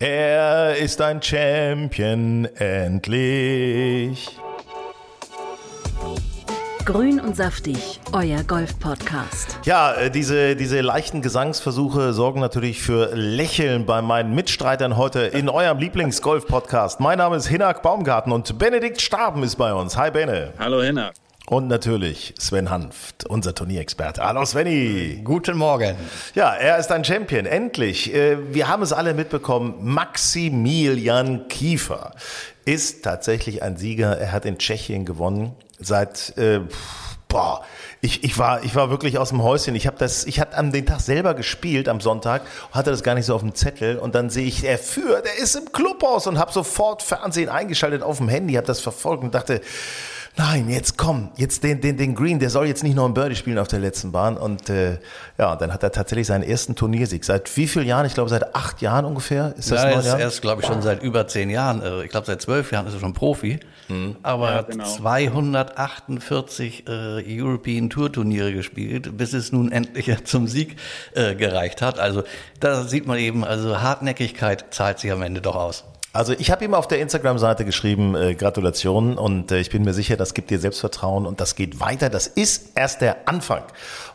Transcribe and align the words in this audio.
Er 0.00 0.76
ist 0.76 1.00
ein 1.00 1.22
Champion, 1.22 2.46
endlich. 2.56 4.36
Grün 6.84 7.20
und 7.20 7.36
saftig, 7.36 8.00
euer 8.12 8.42
Golf-Podcast. 8.42 9.60
Ja, 9.64 9.94
äh, 9.94 10.10
diese, 10.10 10.56
diese 10.56 10.80
leichten 10.80 11.22
Gesangsversuche 11.22 12.12
sorgen 12.12 12.40
natürlich 12.40 12.82
für 12.82 13.14
Lächeln 13.14 13.86
bei 13.86 14.02
meinen 14.02 14.34
Mitstreitern 14.34 14.96
heute 14.96 15.20
in 15.20 15.48
eurem 15.48 15.78
Lieblings-Golf-Podcast. 15.78 16.98
Mein 16.98 17.18
Name 17.18 17.36
ist 17.36 17.46
Hinak 17.46 17.82
Baumgarten 17.82 18.32
und 18.32 18.58
Benedikt 18.58 19.00
Staben 19.00 19.44
ist 19.44 19.54
bei 19.56 19.72
uns. 19.72 19.96
Hi 19.96 20.10
Benne. 20.10 20.52
Hallo 20.58 20.82
Hinak. 20.82 21.14
Und 21.46 21.68
natürlich 21.68 22.34
Sven 22.38 22.70
Hanft, 22.70 23.26
unser 23.26 23.54
Turnierexperte. 23.54 24.24
Hallo 24.24 24.46
Svenny. 24.46 25.20
Guten 25.22 25.58
Morgen. 25.58 25.94
Ja, 26.34 26.54
er 26.54 26.78
ist 26.78 26.90
ein 26.90 27.04
Champion, 27.04 27.44
endlich. 27.44 28.14
Äh, 28.14 28.54
Wir 28.54 28.66
haben 28.68 28.82
es 28.82 28.94
alle 28.94 29.12
mitbekommen. 29.12 29.74
Maximilian 29.82 31.46
Kiefer 31.48 32.12
ist 32.64 33.04
tatsächlich 33.04 33.62
ein 33.62 33.76
Sieger. 33.76 34.16
Er 34.16 34.32
hat 34.32 34.46
in 34.46 34.56
Tschechien 34.56 35.04
gewonnen. 35.04 35.54
Seit, 35.78 36.34
äh, 36.38 36.60
boah, 37.28 37.62
ich, 38.00 38.24
ich, 38.24 38.38
war, 38.38 38.64
ich 38.64 38.74
war 38.74 38.88
wirklich 38.88 39.18
aus 39.18 39.28
dem 39.28 39.42
Häuschen. 39.42 39.74
Ich 39.74 39.86
habe 39.86 39.98
das, 39.98 40.24
ich 40.24 40.40
hatte 40.40 40.56
an 40.56 40.72
den 40.72 40.86
Tag 40.86 41.00
selber 41.00 41.34
gespielt 41.34 41.90
am 41.90 42.00
Sonntag, 42.00 42.40
hatte 42.72 42.90
das 42.90 43.02
gar 43.02 43.14
nicht 43.14 43.26
so 43.26 43.34
auf 43.34 43.42
dem 43.42 43.54
Zettel 43.54 43.98
und 43.98 44.14
dann 44.14 44.30
sehe 44.30 44.46
ich, 44.46 44.64
er 44.64 44.78
führt, 44.78 45.26
er 45.26 45.36
ist 45.36 45.56
im 45.56 45.72
Clubhaus 45.72 46.26
und 46.26 46.38
habe 46.38 46.52
sofort 46.52 47.02
Fernsehen 47.02 47.50
eingeschaltet 47.50 48.02
auf 48.02 48.16
dem 48.16 48.30
Handy, 48.30 48.54
habe 48.54 48.66
das 48.66 48.80
verfolgt 48.80 49.24
und 49.24 49.34
dachte, 49.34 49.60
nein, 50.36 50.68
jetzt 50.68 50.98
komm, 50.98 51.30
jetzt 51.36 51.62
den, 51.64 51.80
den, 51.80 51.96
den 51.96 52.14
Green, 52.14 52.38
der 52.38 52.50
soll 52.50 52.66
jetzt 52.66 52.82
nicht 52.82 52.94
noch 52.96 53.06
ein 53.06 53.14
Birdie 53.14 53.36
spielen 53.36 53.58
auf 53.58 53.68
der 53.68 53.78
letzten 53.80 54.12
Bahn. 54.12 54.36
Und 54.36 54.68
äh, 54.70 54.98
ja, 55.38 55.56
dann 55.56 55.72
hat 55.72 55.82
er 55.82 55.92
tatsächlich 55.92 56.26
seinen 56.26 56.42
ersten 56.42 56.74
Turniersieg. 56.74 57.24
Seit 57.24 57.54
wie 57.56 57.66
vielen 57.66 57.86
Jahren? 57.86 58.06
Ich 58.06 58.14
glaube, 58.14 58.30
seit 58.30 58.54
acht 58.54 58.82
Jahren 58.82 59.04
ungefähr. 59.04 59.54
Ist 59.56 59.70
das 59.70 59.82
Ja, 59.82 59.88
er 59.88 59.90
neun 59.92 60.00
ist 60.00 60.06
Jahre? 60.06 60.20
erst, 60.20 60.42
glaube 60.42 60.62
ich, 60.62 60.68
schon 60.68 60.82
seit 60.82 61.02
über 61.02 61.26
zehn 61.28 61.50
Jahren. 61.50 61.82
äh, 61.82 62.04
Ich 62.04 62.10
glaube, 62.10 62.26
seit 62.26 62.42
zwölf 62.42 62.72
Jahren 62.72 62.86
ist 62.86 62.94
er 62.94 63.00
schon 63.00 63.14
Profi. 63.14 63.60
Aber 64.22 64.48
er 64.50 64.54
hat 64.56 64.70
genau. 64.70 64.84
248 64.84 66.88
äh, 66.88 67.40
European 67.40 67.90
Tour 67.90 68.10
Turniere 68.10 68.50
gespielt, 68.52 69.16
bis 69.18 69.34
es 69.34 69.52
nun 69.52 69.70
endlich 69.72 70.10
zum 70.24 70.46
Sieg 70.46 70.76
äh, 71.14 71.34
gereicht 71.34 71.82
hat. 71.82 71.98
Also 71.98 72.22
da 72.60 72.84
sieht 72.84 73.06
man 73.06 73.18
eben, 73.18 73.44
also 73.44 73.80
Hartnäckigkeit 73.82 74.66
zahlt 74.70 75.00
sich 75.00 75.12
am 75.12 75.20
Ende 75.22 75.40
doch 75.42 75.54
aus. 75.56 75.84
Also 76.14 76.32
ich 76.32 76.52
habe 76.52 76.64
ihm 76.64 76.74
auf 76.74 76.86
der 76.86 77.00
Instagram-Seite 77.00 77.64
geschrieben, 77.64 78.14
äh, 78.14 78.36
Gratulation 78.36 79.18
und 79.18 79.50
äh, 79.50 79.58
ich 79.58 79.70
bin 79.70 79.82
mir 79.82 79.92
sicher, 79.92 80.16
das 80.16 80.32
gibt 80.32 80.48
dir 80.48 80.60
Selbstvertrauen 80.60 81.26
und 81.26 81.40
das 81.40 81.56
geht 81.56 81.80
weiter. 81.80 82.08
Das 82.08 82.28
ist 82.28 82.70
erst 82.76 83.00
der 83.00 83.28
Anfang. 83.28 83.64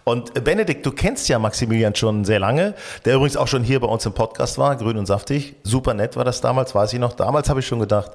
Und 0.06 0.34
äh, 0.38 0.40
Benedikt, 0.40 0.86
du 0.86 0.92
kennst 0.92 1.28
ja 1.28 1.40
Maximilian 1.40 1.94
schon 1.94 2.24
sehr 2.24 2.40
lange, 2.40 2.74
der 3.04 3.16
übrigens 3.16 3.36
auch 3.36 3.50
schon 3.50 3.66
hier 3.66 3.82
bei 3.82 3.88
uns 3.88 4.06
im 4.06 4.14
Podcast 4.14 4.58
war, 4.58 4.78
grün 4.78 4.96
und 4.96 5.08
saftig. 5.08 5.56
Super 5.64 5.94
nett 5.94 6.16
war 6.16 6.24
das 6.24 6.40
damals, 6.40 6.74
weiß 6.74 6.94
ich 6.94 7.00
noch. 7.00 7.12
Damals 7.12 7.50
habe 7.50 7.60
ich 7.60 7.68
schon 7.68 7.82
gedacht, 7.82 8.12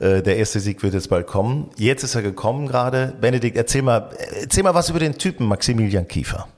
äh, 0.00 0.22
der 0.22 0.36
erste 0.36 0.58
Sieg 0.58 0.82
wird 0.82 0.94
jetzt 0.94 1.08
bald 1.08 1.28
kommen. 1.28 1.70
Jetzt 1.76 2.02
ist 2.02 2.16
er 2.16 2.22
gekommen 2.22 2.66
gerade. 2.66 3.14
Benedikt, 3.20 3.56
erzähl 3.56 3.82
mal, 3.82 4.10
äh, 4.18 4.40
erzähl 4.40 4.64
mal 4.64 4.74
was 4.74 4.90
über 4.90 4.98
den 4.98 5.16
Typen 5.16 5.46
Maximilian 5.46 6.08
Kiefer. 6.08 6.48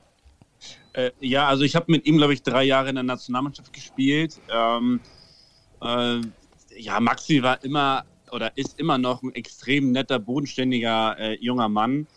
Äh, 0.93 1.11
ja, 1.19 1.47
also 1.47 1.65
ich 1.65 1.75
habe 1.75 1.85
mit 1.89 2.07
ihm, 2.07 2.17
glaube 2.17 2.33
ich, 2.33 2.41
drei 2.41 2.63
Jahre 2.63 2.89
in 2.89 2.95
der 2.95 3.03
Nationalmannschaft 3.03 3.71
gespielt. 3.71 4.39
Ähm, 4.51 5.01
äh, 5.83 6.21
ja, 6.77 6.99
Maxi 6.99 7.43
war 7.43 7.63
immer 7.63 8.05
oder 8.31 8.51
ist 8.57 8.79
immer 8.79 8.97
noch 8.97 9.21
ein 9.21 9.33
extrem 9.35 9.91
netter, 9.91 10.19
bodenständiger 10.19 11.17
äh, 11.19 11.37
junger 11.39 11.69
Mann. 11.69 12.07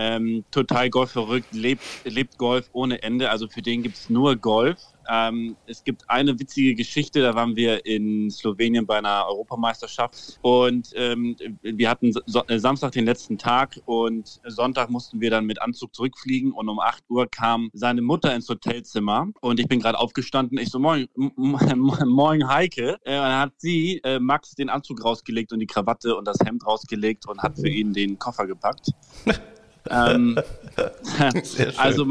Ähm, 0.00 0.44
total 0.52 0.90
golfverrückt, 0.90 1.52
lebt, 1.52 1.82
lebt 2.04 2.38
Golf 2.38 2.70
ohne 2.72 3.02
Ende. 3.02 3.30
Also 3.30 3.48
für 3.48 3.62
den 3.62 3.82
gibt's 3.82 4.08
nur 4.08 4.36
Golf. 4.36 4.78
Ähm, 5.10 5.56
es 5.66 5.82
gibt 5.82 6.08
eine 6.08 6.38
witzige 6.38 6.76
Geschichte, 6.76 7.20
da 7.20 7.34
waren 7.34 7.56
wir 7.56 7.84
in 7.84 8.30
Slowenien 8.30 8.86
bei 8.86 8.98
einer 8.98 9.24
Europameisterschaft 9.26 10.38
und 10.42 10.90
ähm, 10.94 11.34
wir 11.62 11.88
hatten 11.88 12.12
so 12.12 12.44
äh, 12.46 12.58
Samstag 12.58 12.92
den 12.92 13.06
letzten 13.06 13.38
Tag 13.38 13.80
und 13.86 14.38
Sonntag 14.46 14.90
mussten 14.90 15.20
wir 15.20 15.30
dann 15.30 15.46
mit 15.46 15.62
Anzug 15.62 15.94
zurückfliegen 15.94 16.52
und 16.52 16.68
um 16.68 16.78
8 16.78 17.04
Uhr 17.08 17.26
kam 17.26 17.70
seine 17.72 18.02
Mutter 18.02 18.34
ins 18.34 18.50
Hotelzimmer 18.50 19.28
und 19.40 19.58
ich 19.58 19.66
bin 19.66 19.80
gerade 19.80 19.98
aufgestanden. 19.98 20.58
Ich 20.58 20.68
so, 20.68 20.78
moin, 20.78 21.08
moin 21.16 22.46
Heike. 22.46 22.98
Äh, 23.02 23.16
dann 23.16 23.40
hat 23.40 23.52
sie 23.56 24.02
äh, 24.04 24.20
Max 24.20 24.54
den 24.54 24.68
Anzug 24.68 25.02
rausgelegt 25.02 25.52
und 25.54 25.60
die 25.60 25.66
Krawatte 25.66 26.14
und 26.14 26.26
das 26.28 26.36
Hemd 26.44 26.66
rausgelegt 26.66 27.26
und 27.26 27.42
hat 27.42 27.58
für 27.58 27.68
ihn 27.68 27.94
den 27.94 28.18
Koffer 28.18 28.46
gepackt. 28.46 28.90
ähm, 29.90 30.38
also 31.76 32.06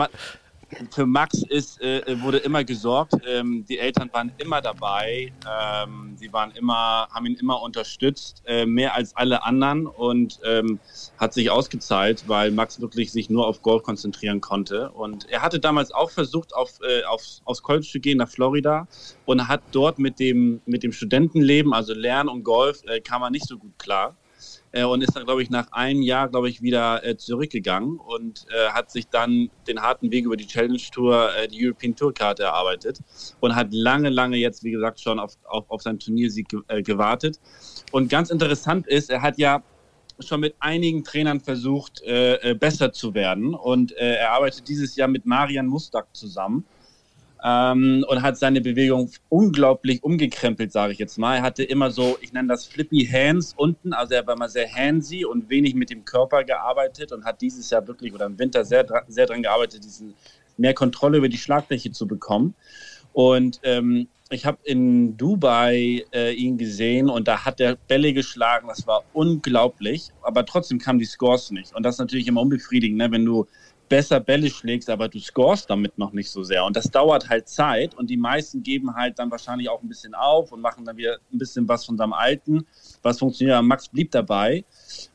für 0.92 1.06
Max 1.06 1.44
ist, 1.50 1.82
äh, 1.82 2.22
wurde 2.22 2.38
immer 2.40 2.64
gesorgt. 2.64 3.14
Ähm, 3.26 3.66
die 3.68 3.80
Eltern 3.80 4.10
waren 4.12 4.32
immer 4.38 4.62
dabei. 4.62 5.32
Ähm, 5.50 6.16
sie 6.18 6.32
waren 6.34 6.52
immer, 6.52 7.08
haben 7.10 7.26
ihn 7.26 7.36
immer 7.36 7.62
unterstützt, 7.62 8.44
äh, 8.46 8.66
mehr 8.66 8.94
als 8.94 9.16
alle 9.16 9.44
anderen 9.44 9.88
und 9.88 10.40
ähm, 10.44 10.80
hat 11.18 11.34
sich 11.34 11.50
ausgezahlt, 11.50 12.26
weil 12.28 12.52
Max 12.52 12.82
wirklich 12.82 13.12
sich 13.12 13.30
nur 13.30 13.48
auf 13.48 13.62
Golf 13.62 13.84
konzentrieren 13.84 14.42
konnte. 14.42 14.92
Und 14.92 15.30
er 15.30 15.42
hatte 15.42 15.60
damals 15.60 15.92
auch 15.92 16.12
versucht, 16.12 16.54
auf, 16.54 16.80
äh, 16.82 17.04
aufs, 17.06 17.42
aufs 17.46 17.64
College 17.64 17.88
zu 17.90 18.00
gehen 18.00 18.18
nach 18.18 18.30
Florida 18.30 18.88
und 19.26 19.48
hat 19.48 19.62
dort 19.72 20.00
mit 20.00 20.20
dem, 20.20 20.62
mit 20.66 20.84
dem 20.84 20.92
Studentenleben, 20.92 21.74
also 21.74 21.94
Lernen 21.94 22.30
und 22.30 22.44
Golf, 22.44 22.82
äh, 22.88 23.00
kam 23.00 23.22
er 23.22 23.30
nicht 23.30 23.48
so 23.48 23.58
gut 23.58 23.78
klar 23.80 24.16
äh, 24.72 24.84
und 24.84 25.02
ist 25.02 25.16
dann, 25.16 25.26
glaube 25.26 25.42
ich, 25.44 25.50
nach 25.50 25.72
einem 25.72 26.02
Jahr, 26.02 26.30
glaube 26.30 26.50
ich, 26.50 26.62
wieder 26.62 27.04
äh, 27.06 27.18
zurückgegangen 27.18 28.00
und 28.00 28.46
äh, 28.50 28.70
hat 28.70 28.92
sich 28.92 29.08
dann 29.08 29.50
den 29.68 29.82
harten 29.82 30.12
Weg 30.12 30.26
über 30.26 30.38
die 30.38 30.48
Challenge 30.48 30.80
Tour, 30.92 31.30
äh, 31.36 31.48
die 31.48 31.66
European 31.66 31.96
Tour 31.96 32.14
Karte 32.14 32.44
erarbeitet 32.44 33.00
und 33.40 33.56
hat 33.56 33.68
lange, 33.72 34.10
lange 34.10 34.38
jetzt, 34.38 34.64
wie 34.64 34.72
gesagt, 34.72 35.00
schon 35.00 35.20
auf, 35.20 35.38
auf, 35.46 35.70
auf 35.70 35.82
seinen 35.82 36.00
Turniersieg 36.00 36.48
äh, 36.68 36.82
gewartet. 36.82 37.40
Und 37.92 38.10
ganz 38.10 38.30
interessant 38.30 38.88
ist, 38.88 39.10
er 39.10 39.22
hat 39.22 39.38
ja 39.38 39.64
schon 40.20 40.40
mit 40.40 40.56
einigen 40.60 41.04
Trainern 41.04 41.40
versucht, 41.40 42.02
äh, 42.02 42.56
besser 42.60 42.92
zu 42.92 43.14
werden 43.14 43.54
und 43.54 43.92
er 43.92 44.32
arbeitet 44.32 44.68
dieses 44.68 44.96
Jahr 44.96 45.08
mit 45.08 45.28
Marian 45.28 45.68
Mustak 45.68 46.08
zusammen 46.16 46.66
ähm, 47.44 48.06
und 48.08 48.22
hat 48.22 48.38
seine 48.38 48.62
Bewegung 48.62 49.12
unglaublich 49.30 50.04
umgekrempelt, 50.04 50.72
sage 50.72 50.94
ich 50.94 51.00
jetzt 51.00 51.18
mal. 51.18 51.38
Er 51.38 51.42
hatte 51.42 51.64
immer 51.64 51.92
so, 51.92 52.18
ich 52.22 52.34
nenne 52.34 52.48
das 52.48 52.66
Flippy 52.66 53.08
Hands 53.12 53.54
unten, 53.56 53.94
also 53.94 54.14
er 54.14 54.26
war 54.26 54.36
immer 54.36 54.50
sehr 54.50 54.72
handsy 54.72 55.26
und 55.26 55.50
wenig 55.50 55.76
mit 55.76 55.90
dem 55.90 56.06
Körper 56.06 56.44
gearbeitet 56.44 57.12
und 57.12 57.26
hat 57.26 57.42
dieses 57.42 57.70
Jahr 57.70 57.88
wirklich 57.88 58.14
oder 58.14 58.26
im 58.26 58.40
Winter 58.40 58.66
sehr, 58.66 58.86
sehr 59.08 59.26
dran 59.26 59.44
gearbeitet, 59.44 59.84
diesen 59.84 60.14
mehr 60.58 60.74
Kontrolle 60.74 61.20
über 61.20 61.30
die 61.30 61.38
Schlagfläche 61.38 61.92
zu 61.92 62.08
bekommen. 62.08 62.56
Und 63.14 63.60
ähm, 63.64 64.08
ich 64.30 64.46
habe 64.46 64.58
in 64.64 65.16
Dubai 65.18 66.06
äh, 66.14 66.34
ihn 66.34 66.58
gesehen 66.58 67.10
und 67.10 67.28
da 67.28 67.46
hat 67.46 67.60
er 67.60 67.76
Bälle 67.76 68.14
geschlagen, 68.14 68.68
das 68.68 68.86
war 68.86 69.04
unglaublich, 69.14 70.12
aber 70.22 70.46
trotzdem 70.46 70.80
kamen 70.80 71.00
die 71.00 71.06
Scores 71.06 71.52
nicht. 71.52 71.74
Und 71.74 71.84
das 71.84 71.96
ist 71.96 72.00
natürlich 72.00 72.28
immer 72.28 72.42
unbefriedigend, 72.42 72.98
ne? 72.98 73.12
wenn 73.12 73.26
du 73.26 73.48
besser 73.90 74.20
Bälle 74.20 74.50
schlägst, 74.50 74.90
aber 74.90 75.08
du 75.08 75.20
scorest 75.20 75.70
damit 75.70 75.98
noch 75.98 76.12
nicht 76.12 76.30
so 76.30 76.44
sehr. 76.44 76.66
Und 76.66 76.76
das 76.76 76.90
dauert 76.90 77.30
halt 77.30 77.48
Zeit 77.48 77.96
und 77.96 78.10
die 78.10 78.18
meisten 78.18 78.64
geben 78.64 78.96
halt 78.96 79.20
dann 79.20 79.32
wahrscheinlich 79.32 79.70
auch 79.70 79.82
ein 79.82 79.88
bisschen 79.88 80.14
auf 80.14 80.52
und 80.52 80.62
machen 80.62 80.86
dann 80.86 80.98
wieder 80.98 81.18
ein 81.32 81.38
bisschen 81.38 81.68
was 81.68 81.86
von 81.86 81.98
seinem 81.98 82.14
Alten, 82.14 82.66
was 83.02 83.20
funktioniert. 83.20 83.62
Max 83.64 83.90
blieb 83.90 84.12
dabei 84.12 84.66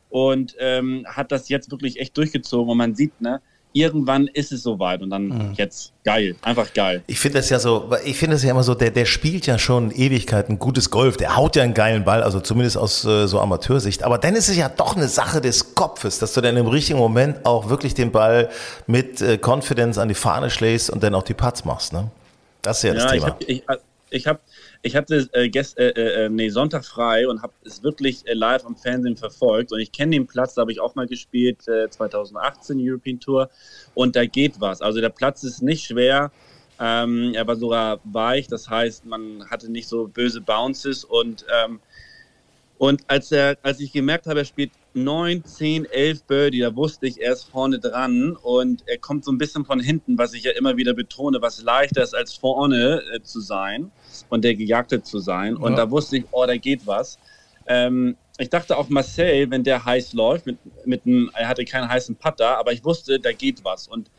und 0.09 0.55
ähm, 0.59 1.05
hat 1.07 1.31
das 1.31 1.49
jetzt 1.49 1.71
wirklich 1.71 1.99
echt 1.99 2.17
durchgezogen 2.17 2.69
und 2.69 2.77
man 2.77 2.95
sieht, 2.95 3.19
ne, 3.21 3.41
irgendwann 3.73 4.27
ist 4.27 4.51
es 4.51 4.63
soweit 4.63 5.01
und 5.01 5.09
dann 5.09 5.53
jetzt 5.57 5.91
geil, 6.03 6.35
einfach 6.41 6.73
geil. 6.73 7.03
Ich 7.07 7.19
finde 7.19 7.39
das 7.39 7.49
ja 7.49 7.59
so, 7.59 7.89
ich 8.05 8.17
finde 8.17 8.35
das 8.35 8.43
ja 8.43 8.51
immer 8.51 8.63
so, 8.63 8.75
der, 8.75 8.91
der 8.91 9.05
spielt 9.05 9.47
ja 9.47 9.57
schon 9.57 9.91
Ewigkeiten 9.91 10.59
gutes 10.59 10.91
Golf, 10.91 11.17
der 11.17 11.35
haut 11.35 11.55
ja 11.55 11.63
einen 11.63 11.73
geilen 11.73 12.03
Ball, 12.03 12.23
also 12.23 12.39
zumindest 12.39 12.77
aus 12.77 13.03
äh, 13.03 13.27
so 13.27 13.39
Amateursicht. 13.39 14.03
Aber 14.03 14.19
dann 14.19 14.35
ist 14.35 14.47
es 14.47 14.55
ja 14.55 14.69
doch 14.69 14.95
eine 14.95 15.07
Sache 15.07 15.41
des 15.41 15.75
Kopfes, 15.75 16.19
dass 16.19 16.33
du 16.33 16.41
dann 16.41 16.55
im 16.55 16.67
richtigen 16.67 16.99
Moment 16.99 17.45
auch 17.45 17.69
wirklich 17.69 17.93
den 17.93 18.11
Ball 18.11 18.49
mit 18.85 19.21
äh, 19.21 19.39
Confidence 19.41 19.97
an 19.97 20.07
die 20.07 20.13
Fahne 20.13 20.49
schlägst 20.49 20.89
und 20.89 21.03
dann 21.03 21.15
auch 21.15 21.23
die 21.23 21.33
Putts 21.33 21.65
machst, 21.65 21.93
ne? 21.93 22.09
Das 22.61 22.77
ist 22.77 22.83
ja, 22.83 22.93
das 22.93 23.03
Ja, 23.03 23.13
ich, 23.13 23.19
Thema. 23.21 23.33
hab, 23.33 23.41
ich, 23.41 23.63
ich, 24.11 24.27
hab, 24.27 24.39
ich 24.85 24.97
hatte 24.97 25.29
äh, 25.31 25.49
gest, 25.49 25.79
äh, 25.79 26.25
äh, 26.25 26.29
nee, 26.29 26.49
Sonntag 26.49 26.83
frei 26.83 27.27
und 27.27 27.41
habe 27.41 27.53
es 27.63 27.83
wirklich 27.83 28.27
äh, 28.27 28.33
live 28.33 28.65
am 28.65 28.75
Fernsehen 28.75 29.15
verfolgt. 29.15 29.71
Und 29.71 29.79
ich 29.79 29.93
kenne 29.93 30.11
den 30.11 30.27
Platz, 30.27 30.55
da 30.55 30.61
habe 30.61 30.73
ich 30.73 30.81
auch 30.81 30.93
mal 30.95 31.07
gespielt, 31.07 31.65
äh, 31.69 31.89
2018 31.89 32.77
European 32.79 33.19
Tour. 33.19 33.49
Und 33.93 34.17
da 34.17 34.25
geht 34.25 34.59
was. 34.59 34.81
Also 34.81 34.99
der 34.99 35.09
Platz 35.09 35.43
ist 35.43 35.61
nicht 35.61 35.85
schwer. 35.85 36.31
Ähm, 36.79 37.33
er 37.33 37.47
war 37.47 37.55
sogar 37.55 38.01
weich, 38.03 38.47
das 38.47 38.69
heißt, 38.69 39.05
man 39.05 39.49
hatte 39.49 39.71
nicht 39.71 39.87
so 39.87 40.07
böse 40.07 40.41
Bounces 40.41 41.05
und 41.05 41.45
ähm, 41.63 41.79
und 42.77 43.01
als 43.07 43.31
er, 43.31 43.57
als 43.61 43.79
ich 43.79 43.91
gemerkt 43.91 44.27
habe, 44.27 44.39
er 44.39 44.45
spielt 44.45 44.71
9, 44.93 45.43
10, 45.43 45.85
11 45.85 46.23
Birdie, 46.23 46.59
da 46.59 46.75
wusste 46.75 47.07
ich, 47.07 47.21
er 47.21 47.33
ist 47.33 47.43
vorne 47.43 47.79
dran 47.79 48.35
und 48.35 48.83
er 48.87 48.97
kommt 48.97 49.25
so 49.25 49.31
ein 49.31 49.37
bisschen 49.37 49.65
von 49.65 49.79
hinten, 49.79 50.17
was 50.17 50.33
ich 50.33 50.43
ja 50.43 50.51
immer 50.51 50.77
wieder 50.77 50.93
betone, 50.93 51.41
was 51.41 51.61
leichter 51.63 52.03
ist, 52.03 52.13
als 52.13 52.33
vorne 52.33 53.01
äh, 53.13 53.21
zu 53.21 53.41
sein 53.41 53.91
und 54.29 54.43
der 54.43 54.55
Gejagte 54.55 55.01
zu 55.01 55.19
sein. 55.19 55.55
Und 55.55 55.77
da 55.77 55.89
wusste 55.89 56.17
ich, 56.17 56.25
oh, 56.31 56.45
da 56.45 56.57
geht 56.57 56.85
was. 56.85 57.17
Ähm, 57.65 58.17
ich 58.37 58.49
dachte 58.49 58.77
auch 58.77 58.89
Marcel, 58.89 59.49
wenn 59.51 59.63
der 59.63 59.85
heiß 59.85 60.13
läuft, 60.13 60.45
mit, 60.45 60.57
mit 60.85 61.05
einem, 61.05 61.31
er 61.33 61.47
hatte 61.47 61.65
keinen 61.65 61.87
heißen 61.87 62.15
Putter, 62.15 62.57
aber 62.57 62.73
ich 62.73 62.83
wusste, 62.83 63.19
da 63.19 63.31
geht 63.31 63.63
was. 63.63 63.87
Und 63.87 64.09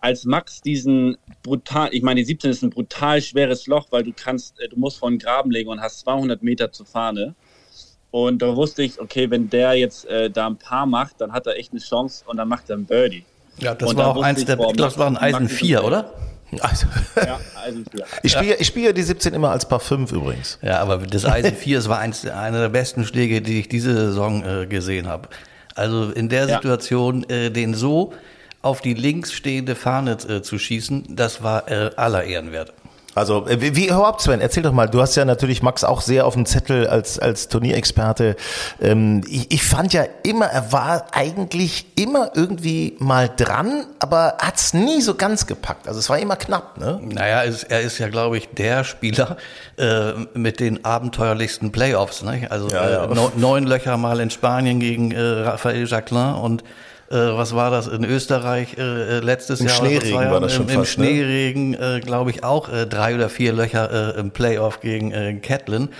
als 0.00 0.24
Max 0.24 0.60
diesen 0.60 1.16
brutal, 1.42 1.88
ich 1.92 2.02
meine, 2.02 2.20
die 2.20 2.24
17 2.26 2.50
ist 2.50 2.62
ein 2.62 2.70
brutal 2.70 3.22
schweres 3.22 3.68
Loch, 3.68 3.86
weil 3.90 4.02
du 4.02 4.12
kannst, 4.12 4.60
äh, 4.60 4.68
du 4.68 4.76
musst 4.76 4.98
vor 4.98 5.08
den 5.08 5.18
Graben 5.18 5.50
legen 5.50 5.70
und 5.70 5.80
hast 5.80 6.00
200 6.00 6.42
Meter 6.42 6.72
zur 6.72 6.86
Fahne. 6.86 7.34
Und 8.12 8.42
da 8.42 8.54
wusste 8.54 8.82
ich, 8.82 9.00
okay, 9.00 9.28
wenn 9.30 9.50
der 9.50 9.72
jetzt 9.74 10.04
äh, 10.04 10.30
da 10.30 10.46
ein 10.46 10.56
paar 10.58 10.86
macht, 10.86 11.20
dann 11.20 11.32
hat 11.32 11.46
er 11.46 11.56
echt 11.56 11.72
eine 11.72 11.80
Chance 11.80 12.22
und 12.26 12.36
dann 12.36 12.46
macht 12.46 12.70
er 12.70 12.76
ein 12.76 12.84
Birdie. 12.84 13.24
Ja, 13.58 13.74
das 13.74 13.90
Und 13.90 13.96
war 13.96 14.08
auch 14.16 14.22
eins 14.22 14.40
ich, 14.40 14.44
der, 14.46 14.56
boah, 14.56 14.68
ich 14.70 14.76
glaube, 14.76 14.90
das 14.90 14.98
war 14.98 15.06
ein 15.06 15.16
Eisen 15.16 15.42
Max 15.44 15.52
ist 15.54 15.58
4, 15.58 15.78
ein 15.80 15.84
oder? 15.86 16.12
Also, 16.60 16.86
Ja, 17.16 17.40
also 17.64 17.80
ja. 17.94 18.04
ich 18.22 18.32
spiele 18.32 18.54
ich 18.56 18.66
spiele 18.66 18.92
die 18.92 19.02
17 19.02 19.32
immer 19.32 19.50
als 19.50 19.66
Paar 19.66 19.80
5 19.80 20.12
übrigens. 20.12 20.58
Ja, 20.60 20.80
aber 20.80 20.98
das 20.98 21.24
Eisen 21.24 21.56
4, 21.56 21.78
es 21.78 21.88
war 21.88 21.98
eins, 21.98 22.26
einer 22.26 22.60
der 22.60 22.68
besten 22.68 23.04
Schläge, 23.06 23.40
die 23.40 23.60
ich 23.60 23.68
diese 23.68 23.94
Saison 23.94 24.44
äh, 24.44 24.66
gesehen 24.66 25.08
habe. 25.08 25.28
Also 25.74 26.10
in 26.10 26.28
der 26.28 26.46
Ja. 26.46 26.56
Situation, 26.56 27.24
äh, 27.30 27.50
den 27.50 27.72
so 27.72 28.12
auf 28.60 28.82
die 28.82 28.92
links 28.92 29.32
stehende 29.32 29.74
Fahne 29.74 30.18
äh, 30.28 30.42
zu 30.42 30.58
schießen, 30.58 31.16
das 31.16 31.42
war 31.42 31.70
äh, 31.70 31.90
aller 31.96 32.24
Ehren 32.24 32.52
wert. 32.52 32.74
Also, 33.14 33.46
äh, 33.46 33.60
wie, 33.60 33.76
wie 33.76 33.86
überhaupt, 33.86 34.22
Sven, 34.22 34.40
erzähl 34.40 34.62
doch 34.62 34.72
mal, 34.72 34.88
du 34.88 35.00
hast 35.00 35.14
ja 35.16 35.24
natürlich 35.24 35.62
Max 35.62 35.84
auch 35.84 36.00
sehr 36.00 36.26
auf 36.26 36.34
dem 36.34 36.46
Zettel 36.46 36.86
als, 36.86 37.18
als 37.18 37.48
Turnierexperte. 37.48 38.36
Ähm, 38.80 39.22
ich, 39.28 39.52
ich 39.52 39.62
fand 39.62 39.92
ja 39.92 40.04
immer, 40.22 40.46
er 40.46 40.72
war 40.72 41.06
eigentlich 41.12 41.86
immer 41.96 42.30
irgendwie 42.34 42.96
mal 42.98 43.28
dran, 43.28 43.84
aber 43.98 44.36
hat's 44.38 44.72
nie 44.72 45.02
so 45.02 45.14
ganz 45.14 45.46
gepackt. 45.46 45.88
Also 45.88 46.00
es 46.00 46.08
war 46.08 46.18
immer 46.18 46.36
knapp, 46.36 46.78
ne? 46.78 47.00
Naja, 47.02 47.44
es, 47.44 47.64
er 47.64 47.80
ist 47.80 47.98
ja, 47.98 48.08
glaube 48.08 48.38
ich, 48.38 48.48
der 48.48 48.84
Spieler 48.84 49.36
äh, 49.76 50.12
mit 50.34 50.60
den 50.60 50.84
abenteuerlichsten 50.84 51.70
Playoffs. 51.72 52.22
Ne? 52.22 52.46
Also 52.50 52.68
Ja, 52.68 52.88
ja. 52.88 53.04
Äh, 53.04 53.14
neun, 53.14 53.32
neun 53.36 53.64
Löcher 53.64 53.96
mal 53.96 54.20
in 54.20 54.30
Spanien 54.30 54.80
gegen 54.80 55.12
äh, 55.12 55.20
Raphael 55.20 55.86
Jacquelin 55.86 56.34
und 56.34 56.64
äh, 57.12 57.36
was 57.36 57.54
war 57.54 57.70
das 57.70 57.88
in 57.88 58.04
Österreich 58.04 58.78
äh, 58.78 59.18
äh, 59.18 59.20
letztes 59.20 59.60
Im 59.60 59.66
Jahr? 59.66 59.76
Schneeregen 59.76 60.14
war 60.14 60.24
Jahren? 60.24 60.42
das 60.42 60.54
schon 60.54 60.64
Im, 60.64 60.70
Im 60.70 60.80
fast, 60.80 60.98
ne? 60.98 61.04
Schneeregen, 61.04 61.74
äh, 61.74 62.00
glaube 62.00 62.30
ich, 62.30 62.42
auch 62.42 62.68
äh, 62.72 62.86
drei 62.86 63.14
oder 63.14 63.28
vier 63.28 63.52
Löcher 63.52 64.16
im 64.16 64.30
Playoff 64.30 64.80
gegen 64.80 65.12
äh, 65.12 65.34
Catlin. 65.34 65.90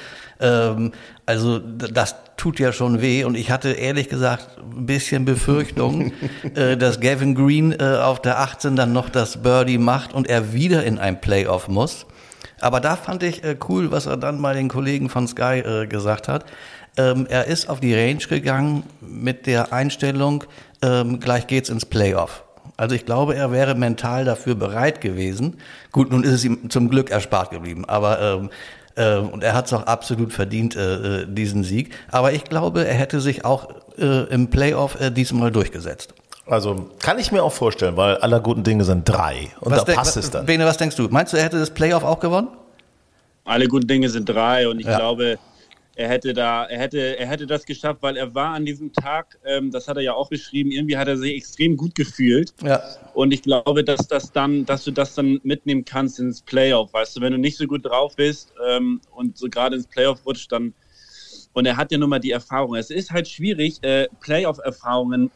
Ähm, 0.41 0.93
also 1.27 1.59
das 1.59 2.17
tut 2.37 2.59
ja 2.59 2.73
schon 2.73 3.01
weh 3.01 3.25
und 3.25 3.37
ich 3.37 3.51
hatte 3.51 3.73
ehrlich 3.73 4.09
gesagt 4.09 4.59
ein 4.59 4.87
bisschen 4.87 5.25
Befürchtung, 5.25 6.13
äh, 6.55 6.77
dass 6.77 7.01
Gavin 7.01 7.35
Green 7.35 7.73
äh, 7.73 7.99
auf 8.03 8.21
der 8.21 8.41
18 8.41 8.75
dann 8.75 8.93
noch 8.93 9.09
das 9.09 9.43
Birdie 9.43 9.79
macht 9.79 10.15
und 10.15 10.29
er 10.29 10.53
wieder 10.53 10.83
in 10.85 10.99
ein 10.99 11.21
Playoff 11.21 11.69
muss. 11.69 12.07
Aber 12.61 12.81
da 12.81 12.97
fand 12.97 13.23
ich 13.23 13.45
äh, 13.45 13.57
cool, 13.69 13.91
was 13.93 14.07
er 14.07 14.17
dann 14.17 14.41
bei 14.41 14.55
den 14.55 14.69
Kollegen 14.69 15.09
von 15.09 15.29
Sky 15.29 15.87
gesagt 15.89 16.29
hat. 16.29 16.45
Ähm, 16.97 17.27
er 17.31 17.47
ist 17.47 17.71
auf 17.71 17.81
die 17.81 17.95
Range 17.95 18.19
gegangen 18.19 18.83
mit 19.01 19.47
der 19.47 19.73
Einstellung, 19.73 20.45
ähm, 20.83 21.21
gleich 21.21 21.47
geht's 21.47 21.69
ins 21.69 21.87
Playoff. 21.87 22.45
Also 22.77 22.95
ich 22.95 23.05
glaube, 23.07 23.35
er 23.35 23.53
wäre 23.53 23.75
mental 23.75 24.25
dafür 24.25 24.55
bereit 24.55 25.01
gewesen. 25.01 25.59
Gut, 25.93 26.11
nun 26.11 26.25
ist 26.25 26.33
es 26.33 26.45
ihm 26.45 26.71
zum 26.71 26.89
Glück 26.89 27.11
erspart 27.11 27.51
geblieben, 27.51 27.85
aber 27.87 28.21
ähm, 28.21 28.51
ähm, 28.97 29.29
und 29.31 29.43
er 29.43 29.55
hat 29.55 29.67
es 29.67 29.73
auch 29.73 29.85
absolut 29.87 30.33
verdient, 30.33 30.77
äh, 30.77 31.21
äh, 31.23 31.27
diesen 31.27 31.65
Sieg. 31.65 31.95
Aber 32.11 32.33
ich 32.33 32.45
glaube, 32.45 32.87
er 32.87 32.95
hätte 32.95 33.21
sich 33.21 33.45
auch 33.45 33.69
äh, 33.99 34.25
im 34.33 34.49
Playoff 34.51 35.01
äh, 35.01 35.11
diesmal 35.11 35.51
durchgesetzt. 35.51 36.15
Also 36.47 36.91
kann 36.99 37.19
ich 37.19 37.31
mir 37.33 37.43
auch 37.43 37.53
vorstellen, 37.53 37.97
weil 37.97 38.17
aller 38.19 38.41
guten 38.41 38.65
Dinge 38.65 38.85
sind 38.85 39.09
drei. 39.09 39.49
Und 39.61 39.71
da 39.75 39.83
denk- 39.85 39.97
passt 39.97 40.17
es 40.17 40.31
dann. 40.31 40.45
Bene, 40.45 40.65
was 40.67 40.77
denkst 40.77 40.97
du? 40.97 41.09
Meinst 41.09 41.33
du, 41.33 41.37
er 41.37 41.45
hätte 41.45 41.59
das 41.59 41.71
Playoff 41.71 42.05
auch 42.05 42.21
gewonnen? 42.21 42.49
Alle 43.45 43.67
guten 43.69 43.87
Dinge 43.87 44.09
sind 44.09 44.29
drei 44.29 44.69
und 44.69 44.79
ich 44.81 44.87
Ja. 44.87 44.97
glaube, 44.99 45.39
er 45.95 46.09
hätte 46.09 46.33
da, 46.33 46.65
er 46.65 46.79
hätte, 46.79 47.19
er 47.19 47.27
hätte 47.27 47.47
das 47.47 47.67
geschafft, 47.67 48.03
weil 48.03 48.17
er 48.17 48.35
war 48.35 48.55
an 48.55 48.65
diesem 48.65 48.93
Tag, 48.93 49.39
ähm, 49.45 49.71
das 49.71 49.89
hat 49.89 49.97
er 49.97 50.03
ja 50.03 50.15
auch 50.15 50.31
geschrieben, 50.31 50.71
irgendwie 50.71 50.97
hat 50.97 51.09
er 51.09 51.17
sich 51.17 51.35
extrem 51.35 51.77
gut 51.77 51.95
gefühlt. 51.95 52.55
Ja. 52.63 52.83
Und 53.15 53.33
ich 53.33 53.43
glaube, 53.43 53.85
dass 53.85 54.09
das 54.09 54.33
dann, 54.33 54.65
dass 54.65 54.85
du 54.85 54.91
das 54.91 55.15
dann 55.15 55.41
mitnehmen 55.43 55.85
kannst 55.85 56.19
ins 56.19 56.41
Playoff. 56.43 56.93
Weißt 56.93 57.17
du, 57.17 57.21
wenn 57.21 57.33
du 57.33 57.39
nicht 57.39 57.59
so 57.59 57.67
gut 57.67 57.85
drauf 57.85 58.17
bist 58.17 58.55
ähm, 58.67 59.01
und 59.11 59.37
so 59.37 59.49
gerade 59.49 59.77
ins 59.77 59.87
Playoff 59.87 60.25
rutscht, 60.25 60.51
dann 60.51 60.75
und 61.55 61.67
er 61.67 61.77
hat 61.77 61.93
ja 61.93 61.99
nun 61.99 62.09
mal 62.09 62.19
die 62.19 62.31
Erfahrung. 62.31 62.77
Es 62.77 62.91
ist 62.91 63.11
halt 63.11 63.29
schwierig, 63.29 63.83
äh, 63.83 64.09
Playoff-Erfahrungen 64.21 65.31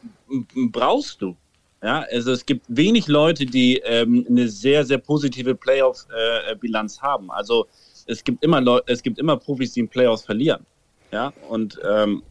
brauchst 0.71 1.21
du. 1.21 1.35
Ja, 1.83 2.05
also 2.11 2.31
es 2.31 2.43
gibt 2.43 2.65
wenig 2.69 3.07
Leute, 3.07 3.45
die 3.45 3.77
ähm, 3.85 4.25
eine 4.27 4.49
sehr, 4.49 4.83
sehr 4.83 4.97
positive 4.97 5.53
Playoff-Bilanz 5.53 7.01
haben. 7.01 7.29
Also 7.29 7.67
es 8.07 8.23
gibt 8.23 8.43
immer 8.43 8.61
Leu 8.61 8.79
es 8.87 9.03
gibt 9.03 9.19
immer 9.19 9.37
Profis, 9.37 9.73
die 9.73 9.81
in 9.81 9.89
Playoffs 9.89 10.23
verlieren. 10.23 10.65
Ja, 11.11 11.31
und 11.47 11.79
ähm, 11.89 12.23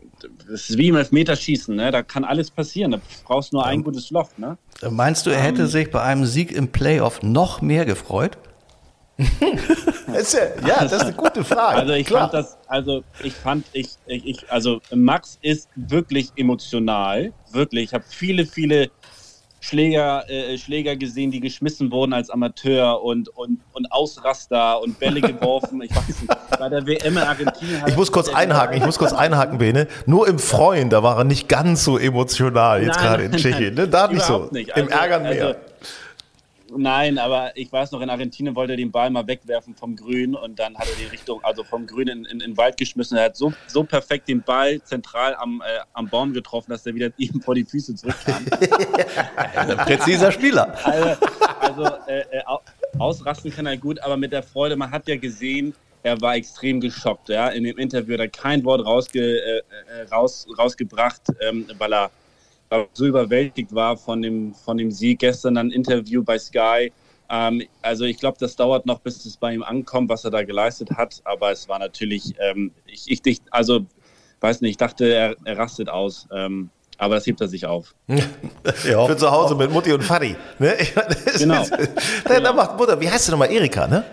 das 0.49 0.69
ist 0.69 0.77
wie 0.77 0.89
im 0.89 0.97
Elfmeterschießen, 0.97 1.75
ne? 1.75 1.91
Da 1.91 2.03
kann 2.03 2.25
alles 2.25 2.51
passieren. 2.51 2.93
Da 2.93 3.01
brauchst 3.25 3.53
du 3.53 3.57
nur 3.57 3.67
ein 3.67 3.83
gutes 3.83 4.11
Loch, 4.11 4.29
ne? 4.37 4.59
Meinst 4.91 5.27
du, 5.27 5.31
er 5.31 5.41
hätte 5.41 5.67
sich 5.67 5.91
bei 5.91 6.03
einem 6.03 6.27
Sieg 6.27 6.53
im 6.53 6.69
Playoff 6.69 7.23
noch 7.23 7.63
mehr 7.63 7.85
gefreut? 7.85 8.39
Das 10.13 10.33
ja, 10.33 10.41
ja, 10.67 10.83
das 10.83 10.93
ist 10.93 11.01
eine 11.01 11.13
gute 11.15 11.45
Frage. 11.45 11.79
Also 11.81 11.93
ich 11.95 12.07
Klar. 12.07 12.31
fand 12.31 12.35
das, 12.35 12.57
also 12.69 13.03
ich 13.23 13.33
fand, 13.35 13.67
ich, 13.73 13.89
ich, 14.07 14.25
ich, 14.25 14.51
also 14.53 14.81
Max 14.95 15.39
ist 15.43 15.69
wirklich 15.75 16.31
emotional, 16.37 17.33
wirklich. 17.51 17.85
Ich 17.85 17.93
habe 17.93 18.05
viele, 18.09 18.47
viele 18.47 18.91
Schläger, 19.67 20.29
äh, 20.31 20.57
Schläger 20.59 20.95
gesehen, 20.97 21.31
die 21.33 21.41
geschmissen 21.41 21.91
wurden 21.91 22.13
als 22.13 22.31
Amateur 22.31 23.03
und, 23.03 23.29
und, 23.31 23.59
und 23.73 23.91
Ausraster 23.93 24.81
und 24.81 24.99
Bälle 25.01 25.21
geworfen. 25.21 25.83
Ich 25.83 25.91
weiß 25.95 26.07
nicht, 26.09 26.59
bei 26.59 26.69
der 26.69 26.87
WM 26.87 27.17
in 27.17 27.19
Argentinien. 27.19 27.83
Ich 27.87 27.97
muss 27.97 28.13
kurz 28.13 28.29
einhaken, 28.29 28.77
ich 28.77 28.85
muss 28.85 28.97
kurz 28.99 29.13
einhaken, 29.13 29.59
Bene. 29.59 29.89
Nur 30.07 30.29
im 30.29 30.39
Freuen, 30.39 30.89
da 30.89 31.03
war 31.03 31.19
er 31.19 31.25
nicht 31.25 31.49
ganz 31.49 31.83
so 31.83 31.99
emotional 31.99 32.83
jetzt 32.83 32.97
Nein, 32.97 33.05
gerade 33.05 33.23
in 33.25 33.33
Tschechien. 33.33 33.75
Ne? 33.75 33.89
Da 33.89 34.07
nicht 34.09 34.23
so. 34.23 34.49
nicht. 34.53 34.71
Im 34.77 34.85
Also- 34.85 34.91
Ärgern 34.99 35.23
mehr. 35.25 35.47
also- 35.47 35.59
Nein, 36.75 37.19
aber 37.19 37.57
ich 37.57 37.71
weiß 37.71 37.93
noch, 37.93 38.01
in 38.01 38.11
Argentinien 38.11 38.55
wollte 38.57 38.73
er 38.73 38.77
den 38.77 38.91
Ball 38.91 39.09
mal 39.11 39.27
wegwerfen 39.27 39.75
vom 39.75 39.95
Grün 39.95 40.35
und 40.35 40.59
dann 40.59 40.77
hat 40.77 40.89
er 40.89 40.97
die 40.97 41.05
Richtung, 41.07 41.43
also 41.45 41.63
vom 41.63 41.87
Grün 41.87 42.09
in, 42.09 42.25
in, 42.25 42.31
in 42.33 42.39
den 42.41 42.57
Wald 42.57 42.77
geschmissen. 42.77 43.17
Er 43.17 43.25
hat 43.27 43.37
so, 43.37 43.53
so 43.69 43.85
perfekt 43.85 44.29
den 44.29 44.43
Ball 44.43 44.81
zentral 44.83 45.37
am, 45.37 45.63
äh, 45.65 45.79
am 45.93 46.09
Baum 46.09 46.33
getroffen, 46.33 46.71
dass 46.73 46.85
er 46.87 46.95
wieder 46.95 47.11
ihm 47.19 47.41
vor 47.41 47.55
die 47.55 47.65
Füße 47.65 47.95
zurückkam. 47.95 48.45
Ein 49.37 49.77
präziser 49.77 50.33
Spieler. 50.33 50.75
Also, 50.85 51.27
also 51.61 51.85
äh, 52.09 52.21
äh, 52.31 52.45
au- 52.47 52.61
ausrasten 52.99 53.51
kann 53.53 53.67
er 53.67 53.77
gut, 53.77 54.01
aber 54.01 54.17
mit 54.17 54.33
der 54.33 54.43
Freude, 54.43 54.77
man 54.77 54.91
hat 54.91 55.07
ja 55.07 55.17
gesehen, 55.17 55.75
er 56.03 56.21
war 56.21 56.35
extrem 56.37 56.81
geschockt. 56.81 57.29
Ja? 57.29 57.49
In 57.49 57.65
dem 57.65 57.79
Interview 57.79 58.15
hat 58.15 58.21
er 58.21 58.29
kein 58.29 58.65
Wort 58.65 58.85
rausge, 58.85 59.21
äh, 59.21 59.59
äh, 59.59 60.03
raus, 60.11 60.47
rausgebracht, 60.59 61.23
ähm, 61.41 61.67
weil 61.79 61.93
er 61.93 62.11
so 62.93 63.07
überwältigt 63.07 63.75
war 63.75 63.97
von 63.97 64.23
dem, 64.23 64.55
von 64.55 64.77
dem 64.77 64.91
Sieg. 64.91 65.21
Gestern 65.21 65.55
dann 65.55 65.69
ein 65.69 65.73
Interview 65.73 66.23
bei 66.23 66.39
Sky. 66.39 66.93
Ähm, 67.29 67.63
also 67.83 68.05
ich 68.05 68.19
glaube, 68.19 68.39
das 68.39 68.57
dauert 68.57 68.87
noch, 68.87 69.01
bis 69.01 69.25
es 69.25 69.37
bei 69.37 69.55
ihm 69.55 69.63
ankommt, 69.63 70.09
was 70.09 70.25
er 70.25 70.31
da 70.31 70.43
geleistet 70.43 70.91
hat. 70.91 71.21
Aber 71.25 71.51
es 71.51 71.69
war 71.69 71.79
natürlich, 71.79 72.35
ähm, 72.39 72.73
ich, 72.87 73.05
ich, 73.25 73.43
also 73.51 73.87
weiß 74.41 74.61
nicht, 74.61 74.73
ich 74.73 74.77
dachte, 74.77 75.07
er, 75.13 75.37
er 75.45 75.59
rastet 75.59 75.89
aus. 75.89 76.29
Ähm, 76.33 76.71
aber 76.99 77.17
das 77.17 77.27
hebt 77.27 77.41
er 77.41 77.49
sich 77.49 77.67
auf. 77.67 77.95
Ja. 78.85 79.07
Für 79.07 79.17
zu 79.17 79.31
Hause 79.31 79.55
mit 79.55 79.71
Mutti 79.71 79.93
und 79.93 80.03
Vati. 80.03 80.37
Ne? 80.59 80.77
Genau. 81.39 81.65
Da, 82.25 82.41
da 82.41 82.53
macht 82.53 82.77
Mutter, 82.77 83.01
wie 83.01 83.09
heißt 83.09 83.27
sie 83.27 83.31
nochmal? 83.31 83.51
Erika, 83.53 83.87
ne? 83.87 84.05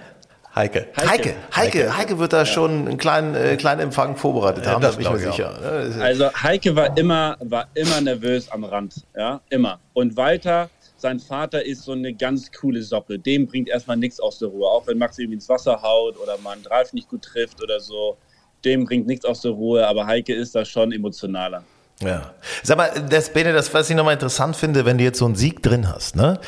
Heike. 0.56 0.88
Heike. 0.96 1.36
Heike, 1.56 1.98
Heike 1.98 2.20
wird 2.20 2.32
da 2.32 2.46
schon 2.46 2.88
einen 2.88 2.98
kleinen, 2.98 3.34
äh, 3.34 3.58
kleinen 3.58 3.82
Empfang 3.82 4.16
vorbereitet 4.16 4.68
haben, 4.68 4.82
da 4.82 4.90
das 4.90 4.98
bin 4.98 5.08
ich 5.08 5.12
mir 5.12 5.18
sicher. 5.18 5.52
Ne? 5.60 6.04
Also 6.04 6.32
Heike 6.32 6.76
war 6.76 6.96
immer, 6.96 7.38
war 7.40 7.68
immer 7.74 8.00
nervös 8.02 8.52
am 8.52 8.64
Rand, 8.64 9.04
ja, 9.18 9.42
immer. 9.50 9.80
Und 9.94 10.16
Walter, 10.16 10.70
sein 11.04 11.20
Vater 11.20 11.66
ist 11.66 11.84
so 11.84 11.94
eine 11.94 12.14
ganz 12.14 12.52
coole 12.52 12.82
Socke. 12.84 13.18
Dem 13.18 13.48
bringt 13.48 13.68
erstmal 13.68 13.98
nichts 13.98 14.20
aus 14.20 14.40
der 14.40 14.50
Ruhe. 14.50 14.68
Auch 14.68 14.88
wenn 14.88 14.98
Max 14.98 15.18
irgendwie 15.18 15.36
ins 15.36 15.50
Wasser 15.50 15.82
haut 15.82 16.18
oder 16.18 16.38
mal 16.38 16.52
einen 16.52 16.64
Drive 16.64 16.94
nicht 16.94 17.10
gut 17.10 17.24
trifft 17.24 17.62
oder 17.62 17.80
so. 17.80 18.16
Dem 18.64 18.86
bringt 18.86 19.06
nichts 19.06 19.26
aus 19.26 19.42
der 19.42 19.52
Ruhe. 19.52 19.86
Aber 19.86 20.08
Heike 20.08 20.34
ist 20.34 20.56
da 20.56 20.64
schon 20.64 20.94
emotionaler. 20.94 21.64
Ja. 22.06 22.32
Sag 22.62 22.78
mal, 22.78 22.92
das, 23.10 23.32
Bene, 23.32 23.54
das, 23.54 23.74
was 23.74 23.90
ich 23.90 23.96
nochmal 23.96 24.14
interessant 24.14 24.56
finde, 24.56 24.86
wenn 24.86 24.98
du 24.98 25.04
jetzt 25.04 25.20
so 25.20 25.26
einen 25.26 25.36
Sieg 25.36 25.64
drin 25.64 25.92
hast, 25.92 26.16
ne? 26.16 26.40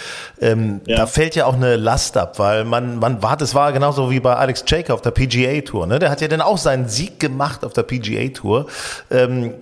Ähm, 0.42 0.82
Ja. 0.86 0.98
Da 0.98 1.08
fällt 1.08 1.36
ja 1.36 1.46
auch 1.46 1.56
eine 1.56 1.76
Last 1.76 2.18
ab, 2.18 2.40
weil 2.40 2.66
man, 2.66 2.98
man 3.00 3.22
war, 3.24 3.38
das 3.38 3.56
war 3.56 3.72
genauso 3.74 4.12
wie 4.12 4.20
bei 4.20 4.36
Alex 4.36 4.64
Jacob 4.68 4.96
auf 4.96 5.02
der 5.02 5.12
PGA 5.12 5.62
Tour, 5.62 5.88
ne? 5.88 6.00
Der 6.00 6.10
hat 6.10 6.22
ja 6.22 6.28
dann 6.28 6.42
auch 6.42 6.58
seinen 6.58 6.88
Sieg 6.88 7.20
gemacht 7.20 7.64
auf 7.64 7.74
der 7.74 7.84
PGA 7.84 8.30
Tour. 8.30 8.68
Ähm, 9.10 9.54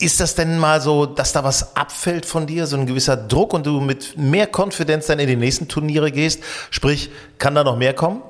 ist 0.00 0.18
das 0.18 0.34
denn 0.34 0.58
mal 0.58 0.80
so, 0.80 1.06
dass 1.06 1.32
da 1.32 1.44
was 1.44 1.76
abfällt 1.76 2.26
von 2.26 2.46
dir, 2.46 2.66
so 2.66 2.76
ein 2.76 2.86
gewisser 2.86 3.16
Druck 3.16 3.54
und 3.54 3.66
du 3.66 3.80
mit 3.80 4.18
mehr 4.18 4.48
Konfidenz 4.48 5.06
dann 5.06 5.20
in 5.20 5.28
die 5.28 5.36
nächsten 5.36 5.68
Turniere 5.68 6.10
gehst? 6.10 6.42
Sprich, 6.70 7.10
kann 7.38 7.54
da 7.54 7.62
noch 7.62 7.76
mehr 7.76 7.94
kommen? 7.94 8.20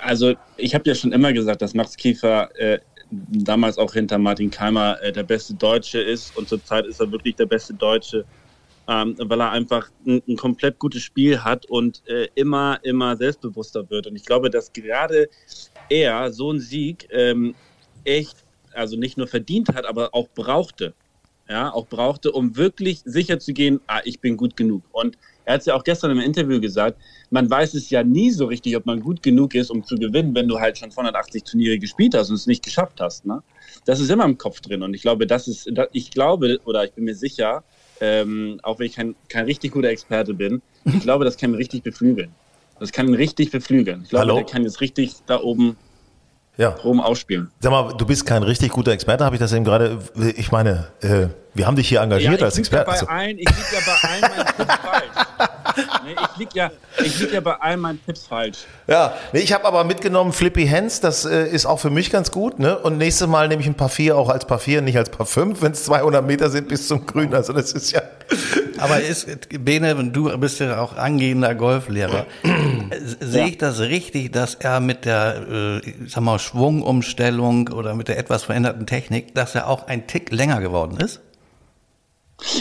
Also 0.00 0.34
ich 0.56 0.74
habe 0.74 0.88
ja 0.88 0.94
schon 0.94 1.12
immer 1.12 1.32
gesagt, 1.32 1.62
dass 1.62 1.74
Max 1.74 1.96
Kiefer 1.96 2.48
äh, 2.58 2.80
damals 3.28 3.78
auch 3.78 3.92
hinter 3.92 4.18
Martin 4.18 4.50
Keimer 4.50 5.00
äh, 5.02 5.12
der 5.12 5.22
beste 5.22 5.54
Deutsche 5.54 6.00
ist 6.00 6.36
und 6.36 6.48
zurzeit 6.48 6.86
ist 6.86 7.00
er 7.00 7.10
wirklich 7.10 7.36
der 7.36 7.46
beste 7.46 7.74
Deutsche, 7.74 8.24
ähm, 8.88 9.16
weil 9.18 9.40
er 9.40 9.50
einfach 9.50 9.88
ein, 10.06 10.22
ein, 10.28 10.36
komplett 10.36 10.78
gutes 10.78 11.02
Spiel 11.02 11.42
hat 11.42 11.66
und 11.66 12.06
äh, 12.08 12.28
immer, 12.34 12.78
immer 12.82 13.16
selbstbewusster 13.16 13.88
wird. 13.90 14.06
Und 14.06 14.16
ich 14.16 14.24
glaube, 14.24 14.50
dass 14.50 14.72
gerade 14.72 15.28
er 15.88 16.32
so 16.32 16.50
einen 16.50 16.60
Sieg 16.60 17.08
ähm, 17.10 17.54
echt, 18.04 18.36
also 18.72 18.96
nicht 18.96 19.16
nur 19.16 19.26
verdient 19.26 19.70
hat, 19.74 19.86
aber 19.86 20.14
auch 20.14 20.28
brauchte. 20.34 20.94
Ja, 21.48 21.70
auch 21.72 21.86
brauchte, 21.86 22.32
um 22.32 22.56
wirklich 22.56 23.02
sicher 23.04 23.38
zu 23.38 23.52
gehen, 23.52 23.80
ah, 23.86 24.00
ich 24.04 24.20
bin 24.20 24.38
gut 24.38 24.56
genug. 24.56 24.82
Und 24.92 25.18
er 25.44 25.54
hat 25.54 25.60
es 25.60 25.66
ja 25.66 25.74
auch 25.74 25.84
gestern 25.84 26.10
im 26.10 26.20
Interview 26.20 26.60
gesagt, 26.60 26.98
man 27.30 27.48
weiß 27.48 27.74
es 27.74 27.90
ja 27.90 28.02
nie 28.02 28.30
so 28.30 28.46
richtig, 28.46 28.76
ob 28.76 28.86
man 28.86 29.00
gut 29.00 29.22
genug 29.22 29.54
ist, 29.54 29.70
um 29.70 29.84
zu 29.84 29.96
gewinnen, 29.96 30.34
wenn 30.34 30.48
du 30.48 30.60
halt 30.60 30.78
schon 30.78 30.90
280 30.90 31.44
Turniere 31.44 31.78
gespielt 31.78 32.14
hast 32.14 32.30
und 32.30 32.36
es 32.36 32.46
nicht 32.46 32.64
geschafft 32.64 33.00
hast. 33.00 33.26
Ne? 33.26 33.42
Das 33.84 34.00
ist 34.00 34.10
immer 34.10 34.24
im 34.24 34.38
Kopf 34.38 34.60
drin 34.60 34.82
und 34.82 34.94
ich 34.94 35.02
glaube, 35.02 35.26
das 35.26 35.48
ist, 35.48 35.70
ich 35.92 36.10
glaube 36.10 36.58
oder 36.64 36.84
ich 36.84 36.92
bin 36.92 37.04
mir 37.04 37.14
sicher, 37.14 37.64
ähm, 38.00 38.58
auch 38.62 38.78
wenn 38.78 38.86
ich 38.86 38.96
kein, 38.96 39.14
kein 39.28 39.44
richtig 39.44 39.72
guter 39.72 39.88
Experte 39.88 40.34
bin, 40.34 40.62
ich 40.84 41.00
glaube, 41.00 41.24
das 41.24 41.36
kann 41.36 41.54
richtig 41.54 41.82
beflügeln. 41.82 42.30
Das 42.80 42.92
kann 42.92 43.08
ihn 43.08 43.14
richtig 43.14 43.50
beflügeln. 43.50 44.02
Ich 44.02 44.10
glaube, 44.10 44.22
Hallo? 44.22 44.34
der 44.36 44.44
kann 44.44 44.62
jetzt 44.62 44.80
richtig 44.80 45.14
da 45.26 45.40
oben 45.40 45.76
ja. 46.56 46.70
drum 46.70 47.00
ausspielen. 47.00 47.50
Sag 47.60 47.70
mal, 47.70 47.94
du 47.94 48.06
bist 48.06 48.26
kein 48.26 48.42
richtig 48.42 48.70
guter 48.70 48.92
Experte, 48.92 49.24
habe 49.24 49.36
ich 49.36 49.40
das 49.40 49.52
eben 49.52 49.64
gerade, 49.64 49.98
ich 50.36 50.52
meine, 50.52 50.88
äh, 51.00 51.28
wir 51.54 51.66
haben 51.66 51.76
dich 51.76 51.88
hier 51.88 52.00
engagiert 52.00 52.40
ja, 52.40 52.46
als 52.46 52.58
Experte. 52.58 52.90
Ja 52.90 53.04
bei 53.04 53.12
ein, 53.12 53.38
ich 53.38 53.48
liege 53.48 53.60
ja 53.72 53.80
bei 53.86 54.08
allen 54.08 54.20
meinen 54.20 54.78
falsch. 54.78 55.50
Nee, 55.76 56.12
ich 56.12 56.38
liege 56.38 56.50
ja, 56.54 56.70
lieg 56.98 57.32
ja 57.32 57.40
bei 57.40 57.54
allen 57.54 57.80
meinen 57.80 58.04
Tipps 58.04 58.26
falsch. 58.26 58.58
Ja, 58.86 59.14
nee, 59.32 59.40
ich 59.40 59.52
habe 59.52 59.64
aber 59.64 59.84
mitgenommen 59.84 60.32
Flippy 60.32 60.66
Hands, 60.66 61.00
das 61.00 61.24
äh, 61.24 61.46
ist 61.48 61.66
auch 61.66 61.78
für 61.80 61.90
mich 61.90 62.10
ganz 62.10 62.30
gut. 62.30 62.58
Ne? 62.58 62.78
Und 62.78 62.98
nächstes 62.98 63.26
Mal 63.26 63.48
nehme 63.48 63.62
ich 63.62 63.68
ein 63.68 63.74
paar 63.74 63.88
vier 63.88 64.16
auch 64.16 64.28
als 64.28 64.44
paar 64.46 64.58
vier, 64.58 64.82
nicht 64.82 64.98
als 64.98 65.10
paar 65.10 65.26
fünf, 65.26 65.62
wenn 65.62 65.72
es 65.72 65.84
200 65.84 66.24
Meter 66.24 66.50
sind 66.50 66.68
bis 66.68 66.88
zum 66.88 67.06
Grün. 67.06 67.34
Also 67.34 67.52
das 67.52 67.72
ist 67.72 67.92
ja... 67.92 68.02
Aber 68.78 69.00
ist, 69.00 69.28
Bene, 69.64 69.94
du 69.94 70.36
bist 70.38 70.58
ja 70.60 70.80
auch 70.80 70.96
angehender 70.96 71.54
Golflehrer. 71.54 72.26
Sehe 73.20 73.46
ich 73.46 73.58
das 73.58 73.80
richtig, 73.80 74.32
dass 74.32 74.56
er 74.56 74.80
mit 74.80 75.04
der, 75.04 75.80
äh, 75.84 75.92
sag 76.06 76.22
mal, 76.22 76.38
Schwungumstellung 76.38 77.68
oder 77.68 77.94
mit 77.94 78.08
der 78.08 78.18
etwas 78.18 78.44
veränderten 78.44 78.86
Technik, 78.86 79.34
dass 79.34 79.54
er 79.54 79.68
auch 79.68 79.86
ein 79.86 80.06
Tick 80.06 80.32
länger 80.32 80.60
geworden 80.60 80.98
ist? 80.98 81.20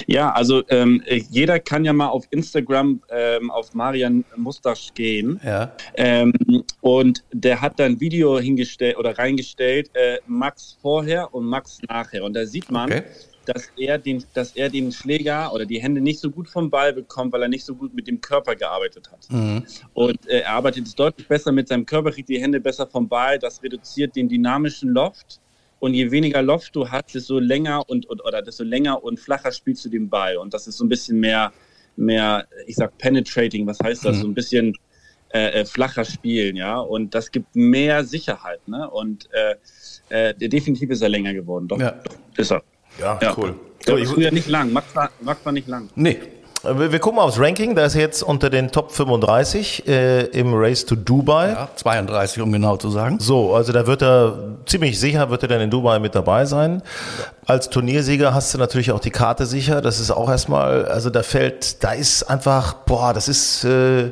Ja, 0.08 0.32
also 0.32 0.64
ähm, 0.70 1.04
jeder 1.30 1.60
kann 1.60 1.86
ja 1.86 1.94
mal 1.94 2.08
auf 2.08 2.26
Instagram 2.30 3.02
ähm, 3.10 3.52
auf 3.52 3.74
Marian 3.74 4.24
Mustasch 4.36 4.94
gehen. 4.94 5.40
Ja. 5.44 5.76
Ähm, 5.96 6.34
und 6.82 7.24
der 7.32 7.62
hat 7.62 7.80
da 7.80 7.86
ein 7.86 8.00
Video 8.00 8.40
hingestellt 8.40 8.98
oder 8.98 9.18
reingestellt, 9.18 9.90
äh, 9.94 10.20
Max 10.28 10.78
vorher 10.82 11.34
und 11.34 11.46
Max 11.46 11.80
nachher. 11.88 12.24
Und 12.24 12.34
da 12.36 12.46
sieht 12.46 12.72
man, 12.72 12.92
okay. 12.92 13.04
dass 13.46 13.72
er 13.78 13.98
den, 13.98 14.24
dass 14.34 14.56
er 14.56 14.70
den 14.70 14.92
Schläger 14.92 15.52
oder 15.54 15.66
die 15.66 15.82
Hände 15.82 16.02
nicht 16.02 16.20
so 16.20 16.30
gut 16.30 16.50
vom 16.50 16.70
Ball 16.70 16.94
bekommt, 16.94 17.34
weil 17.34 17.42
er 17.42 17.50
nicht 17.50 17.66
so 17.66 17.76
gut 17.76 17.94
mit 17.94 18.08
dem 18.08 18.22
Körper 18.22 18.56
gearbeitet 18.56 19.12
hat. 19.12 19.28
Mhm. 19.30 19.66
Und 19.94 20.28
äh, 20.28 20.40
er 20.40 20.52
arbeitet 20.52 20.88
es 20.88 20.96
deutlich 20.96 21.28
besser 21.28 21.52
mit 21.52 21.68
seinem 21.68 21.86
Körper, 21.86 22.12
kriegt 22.12 22.30
die 22.30 22.42
Hände 22.42 22.60
besser 22.60 22.88
vom 22.88 23.08
Ball. 23.08 23.40
Das 23.40 23.62
reduziert 23.64 24.16
den 24.16 24.30
dynamischen 24.30 24.90
Loft 24.90 25.42
und 25.84 25.94
je 25.94 26.10
weniger 26.12 26.42
Loft 26.42 26.78
du 26.78 26.90
hast, 26.90 27.14
desto 27.14 27.40
länger 27.40 27.84
und, 27.90 28.06
und 28.06 28.24
oder 28.24 28.42
desto 28.42 28.64
länger 28.64 29.04
und 29.04 29.20
flacher 29.20 29.52
spielst 29.52 29.84
du 29.84 29.90
den 29.90 30.08
Ball. 30.08 30.38
Und 30.38 30.54
das 30.54 30.66
ist 30.66 30.78
so 30.78 30.86
ein 30.86 30.88
bisschen 30.88 31.20
mehr, 31.20 31.52
mehr, 31.98 32.48
ich 32.68 32.78
sag 32.78 32.98
penetrating, 32.98 33.68
was 33.68 33.80
heißt 33.84 34.06
das? 34.06 34.16
Mhm. 34.16 34.22
So 34.22 34.28
ein 34.30 34.34
bisschen 34.34 34.78
äh, 35.34 35.60
äh, 35.60 35.66
flacher 35.66 36.06
spielen, 36.06 36.56
ja. 36.56 36.80
Und 36.80 37.14
das 37.14 37.32
gibt 37.32 37.54
mehr 37.54 38.06
Sicherheit, 38.06 38.66
ne? 38.66 38.90
Und 38.90 39.28
äh, 39.34 40.30
äh, 40.30 40.34
definitiv 40.48 40.90
ist 40.90 41.02
er 41.02 41.10
länger 41.10 41.34
geworden. 41.34 41.68
Doch, 41.68 41.82
ja. 41.82 41.92
doch 41.92 42.16
ist 42.38 42.54
er. 42.54 42.64
Ja, 42.98 43.20
ja. 43.22 43.36
cool. 43.38 43.54
So, 43.86 43.98
ich 43.98 44.08
früher 44.08 44.32
nicht 44.32 44.48
lang. 44.48 44.72
Max 44.72 44.96
war, 44.96 45.12
Max 45.20 45.46
war 45.46 45.52
nicht 45.52 45.68
lang. 45.68 45.90
Nee, 45.96 46.18
wir, 46.64 47.00
gucken 47.00 47.18
mal 47.18 47.24
aufs 47.24 47.40
Ranking. 47.40 47.76
Da 47.76 47.86
ist 47.86 47.96
jetzt 47.96 48.24
unter 48.24 48.50
den 48.50 48.72
Top 48.72 48.92
35 48.92 49.86
äh, 49.86 50.26
im 50.28 50.54
Race 50.54 50.86
to 50.86 50.96
Dubai. 50.96 51.50
Ja, 51.50 51.70
32, 51.76 52.42
um 52.42 52.52
genau 52.52 52.78
zu 52.78 52.90
sagen. 52.90 53.20
So, 53.20 53.54
also 53.54 53.74
da 53.74 53.86
wird 53.86 54.02
er 54.02 54.56
ziemlich 54.66 54.98
sicher, 55.00 55.30
wird 55.30 55.44
er 55.44 55.50
dann 55.50 55.62
in 55.62 55.70
Dubai 55.70 56.00
mit 56.00 56.16
dabei 56.16 56.46
sein. 56.46 56.82
Als 57.46 57.70
Turniersieger 57.70 58.34
hast 58.34 58.54
du 58.54 58.58
natürlich 58.58 58.92
auch 58.94 59.02
die 59.02 59.12
Karte 59.12 59.46
sicher. 59.46 59.82
Das 59.82 60.00
ist 60.00 60.12
auch 60.12 60.30
erstmal, 60.30 60.86
also 60.86 61.10
da 61.10 61.22
fällt, 61.22 61.84
da 61.84 61.92
ist 61.92 62.24
einfach, 62.24 62.74
boah, 62.86 63.14
das 63.14 63.28
ist 63.28 63.66
äh, 63.66 64.12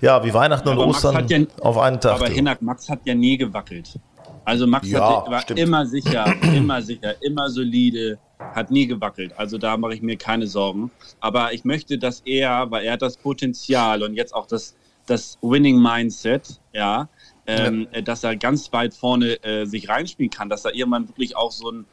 ja 0.00 0.24
wie 0.24 0.32
Weihnachten 0.32 0.68
und 0.68 0.78
Ostern 0.78 1.26
ja, 1.26 1.38
auf 1.60 1.78
einen 1.78 2.00
Tag. 2.00 2.12
Aber 2.12 2.28
Hinak, 2.28 2.62
Max 2.62 2.88
hat 2.88 3.00
ja 3.04 3.14
nie 3.14 3.36
gewackelt. 3.36 3.98
Also 4.44 4.66
Max 4.68 4.88
ja, 4.88 5.18
hat, 5.18 5.30
war 5.30 5.40
stimmt. 5.40 5.58
immer 5.58 5.84
sicher, 5.86 6.32
immer 6.54 6.80
sicher, 6.80 7.14
immer 7.22 7.48
solide 7.48 8.18
hat 8.54 8.70
nie 8.70 8.86
gewackelt. 8.86 9.32
Also 9.36 9.58
da 9.58 9.76
mache 9.76 9.94
ich 9.94 10.02
mir 10.02 10.16
keine 10.16 10.46
Sorgen. 10.46 10.90
Aber 11.20 11.52
ich 11.52 11.64
möchte, 11.64 11.98
dass 11.98 12.20
er, 12.24 12.70
weil 12.70 12.84
er 12.84 12.94
hat 12.94 13.02
das 13.02 13.16
Potenzial 13.16 14.02
und 14.02 14.14
jetzt 14.14 14.34
auch 14.34 14.46
das, 14.46 14.74
das 15.06 15.38
Winning 15.42 15.80
Mindset, 15.80 16.60
ja, 16.72 17.08
ähm, 17.46 17.88
ja. 17.92 18.02
dass 18.02 18.24
er 18.24 18.36
ganz 18.36 18.72
weit 18.72 18.94
vorne 18.94 19.42
äh, 19.42 19.64
sich 19.66 19.88
reinspielen 19.88 20.30
kann, 20.30 20.48
dass 20.48 20.64
er 20.64 20.74
irgendwann 20.74 21.08
wirklich 21.08 21.36
auch 21.36 21.50
so 21.50 21.70
ein 21.70 21.84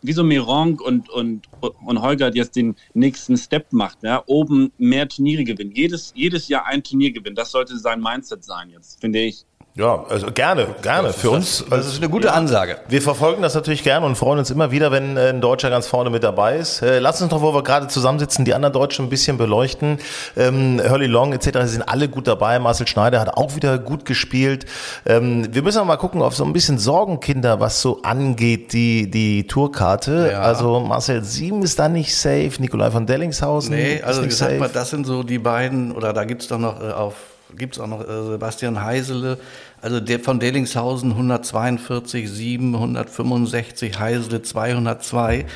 wie 0.00 0.12
so 0.12 0.24
Mironk 0.24 0.80
und, 0.80 1.08
und, 1.08 1.48
und 1.60 2.02
Holger 2.02 2.34
jetzt 2.34 2.56
den 2.56 2.76
nächsten 2.94 3.36
Step 3.36 3.72
macht, 3.72 4.02
ja, 4.02 4.22
oben 4.26 4.72
mehr 4.78 5.08
Turniere 5.08 5.44
gewinnen. 5.44 5.72
Jedes, 5.72 6.12
jedes 6.14 6.48
Jahr 6.48 6.66
ein 6.66 6.82
Turnier 6.82 7.12
gewinnen, 7.12 7.36
das 7.36 7.50
sollte 7.50 7.76
sein 7.78 8.00
Mindset 8.00 8.44
sein 8.44 8.70
jetzt, 8.70 9.00
finde 9.00 9.20
ich. 9.20 9.44
Ja, 9.74 10.04
also 10.10 10.26
gerne, 10.26 10.66
gerne. 10.82 11.14
Für 11.14 11.30
uns. 11.30 11.64
Das 11.70 11.86
ist 11.86 11.96
eine 11.96 12.10
gute 12.10 12.26
ja, 12.28 12.34
Ansage. 12.34 12.76
Wir 12.88 13.00
verfolgen 13.00 13.40
das 13.40 13.54
natürlich 13.54 13.82
gerne 13.82 14.04
und 14.04 14.16
freuen 14.16 14.38
uns 14.38 14.50
immer 14.50 14.70
wieder, 14.70 14.92
wenn 14.92 15.16
äh, 15.16 15.30
ein 15.30 15.40
Deutscher 15.40 15.70
ganz 15.70 15.86
vorne 15.86 16.10
mit 16.10 16.22
dabei 16.22 16.56
ist. 16.56 16.82
Äh, 16.82 16.98
lass 16.98 17.22
uns 17.22 17.30
doch, 17.30 17.40
wo 17.40 17.54
wir 17.54 17.62
gerade 17.62 17.88
zusammensitzen, 17.88 18.44
die 18.44 18.52
anderen 18.52 18.74
Deutschen 18.74 19.06
ein 19.06 19.08
bisschen 19.08 19.38
beleuchten. 19.38 19.98
Ähm, 20.36 20.78
Hurley 20.86 21.06
Long 21.06 21.32
etc. 21.32 21.60
sind 21.64 21.88
alle 21.88 22.10
gut 22.10 22.26
dabei. 22.26 22.58
Marcel 22.58 22.86
Schneider 22.86 23.18
hat 23.18 23.30
auch 23.30 23.56
wieder 23.56 23.78
gut 23.78 24.04
gespielt. 24.04 24.66
Ähm, 25.06 25.48
wir 25.52 25.62
müssen 25.62 25.86
mal 25.86 25.96
gucken 25.96 26.20
auf 26.20 26.36
so 26.36 26.44
ein 26.44 26.52
bisschen 26.52 26.76
Sorgenkinder, 26.76 27.58
was 27.58 27.80
so 27.80 28.02
angeht, 28.02 28.74
die, 28.74 29.10
die 29.10 29.46
Tourkarte. 29.46 30.32
Ja. 30.32 30.42
Also 30.42 30.80
Marcel 30.80 31.24
Sieben 31.24 31.62
ist 31.62 31.78
da 31.78 31.88
nicht 31.88 32.14
safe, 32.14 32.52
Nikolai 32.58 32.90
von 32.90 33.06
Dellingshausen. 33.06 33.74
Nee, 33.74 34.02
also 34.02 34.22
ich 34.22 34.36
sag 34.36 34.58
mal, 34.58 34.68
das 34.68 34.90
sind 34.90 35.06
so 35.06 35.22
die 35.22 35.38
beiden, 35.38 35.92
oder 35.92 36.12
da 36.12 36.24
gibt's 36.24 36.48
doch 36.48 36.58
noch 36.58 36.78
äh, 36.82 36.92
auf 36.92 37.14
gibt 37.56 37.74
es 37.74 37.80
auch 37.80 37.86
noch 37.86 38.00
äh, 38.00 38.24
Sebastian 38.24 38.82
Heisele, 38.82 39.38
also 39.80 40.00
der 40.00 40.20
von 40.20 40.40
Delingshausen 40.40 41.10
142, 41.12 42.30
7, 42.30 42.74
165, 42.74 43.98
Heisele 43.98 44.42
202. 44.42 45.46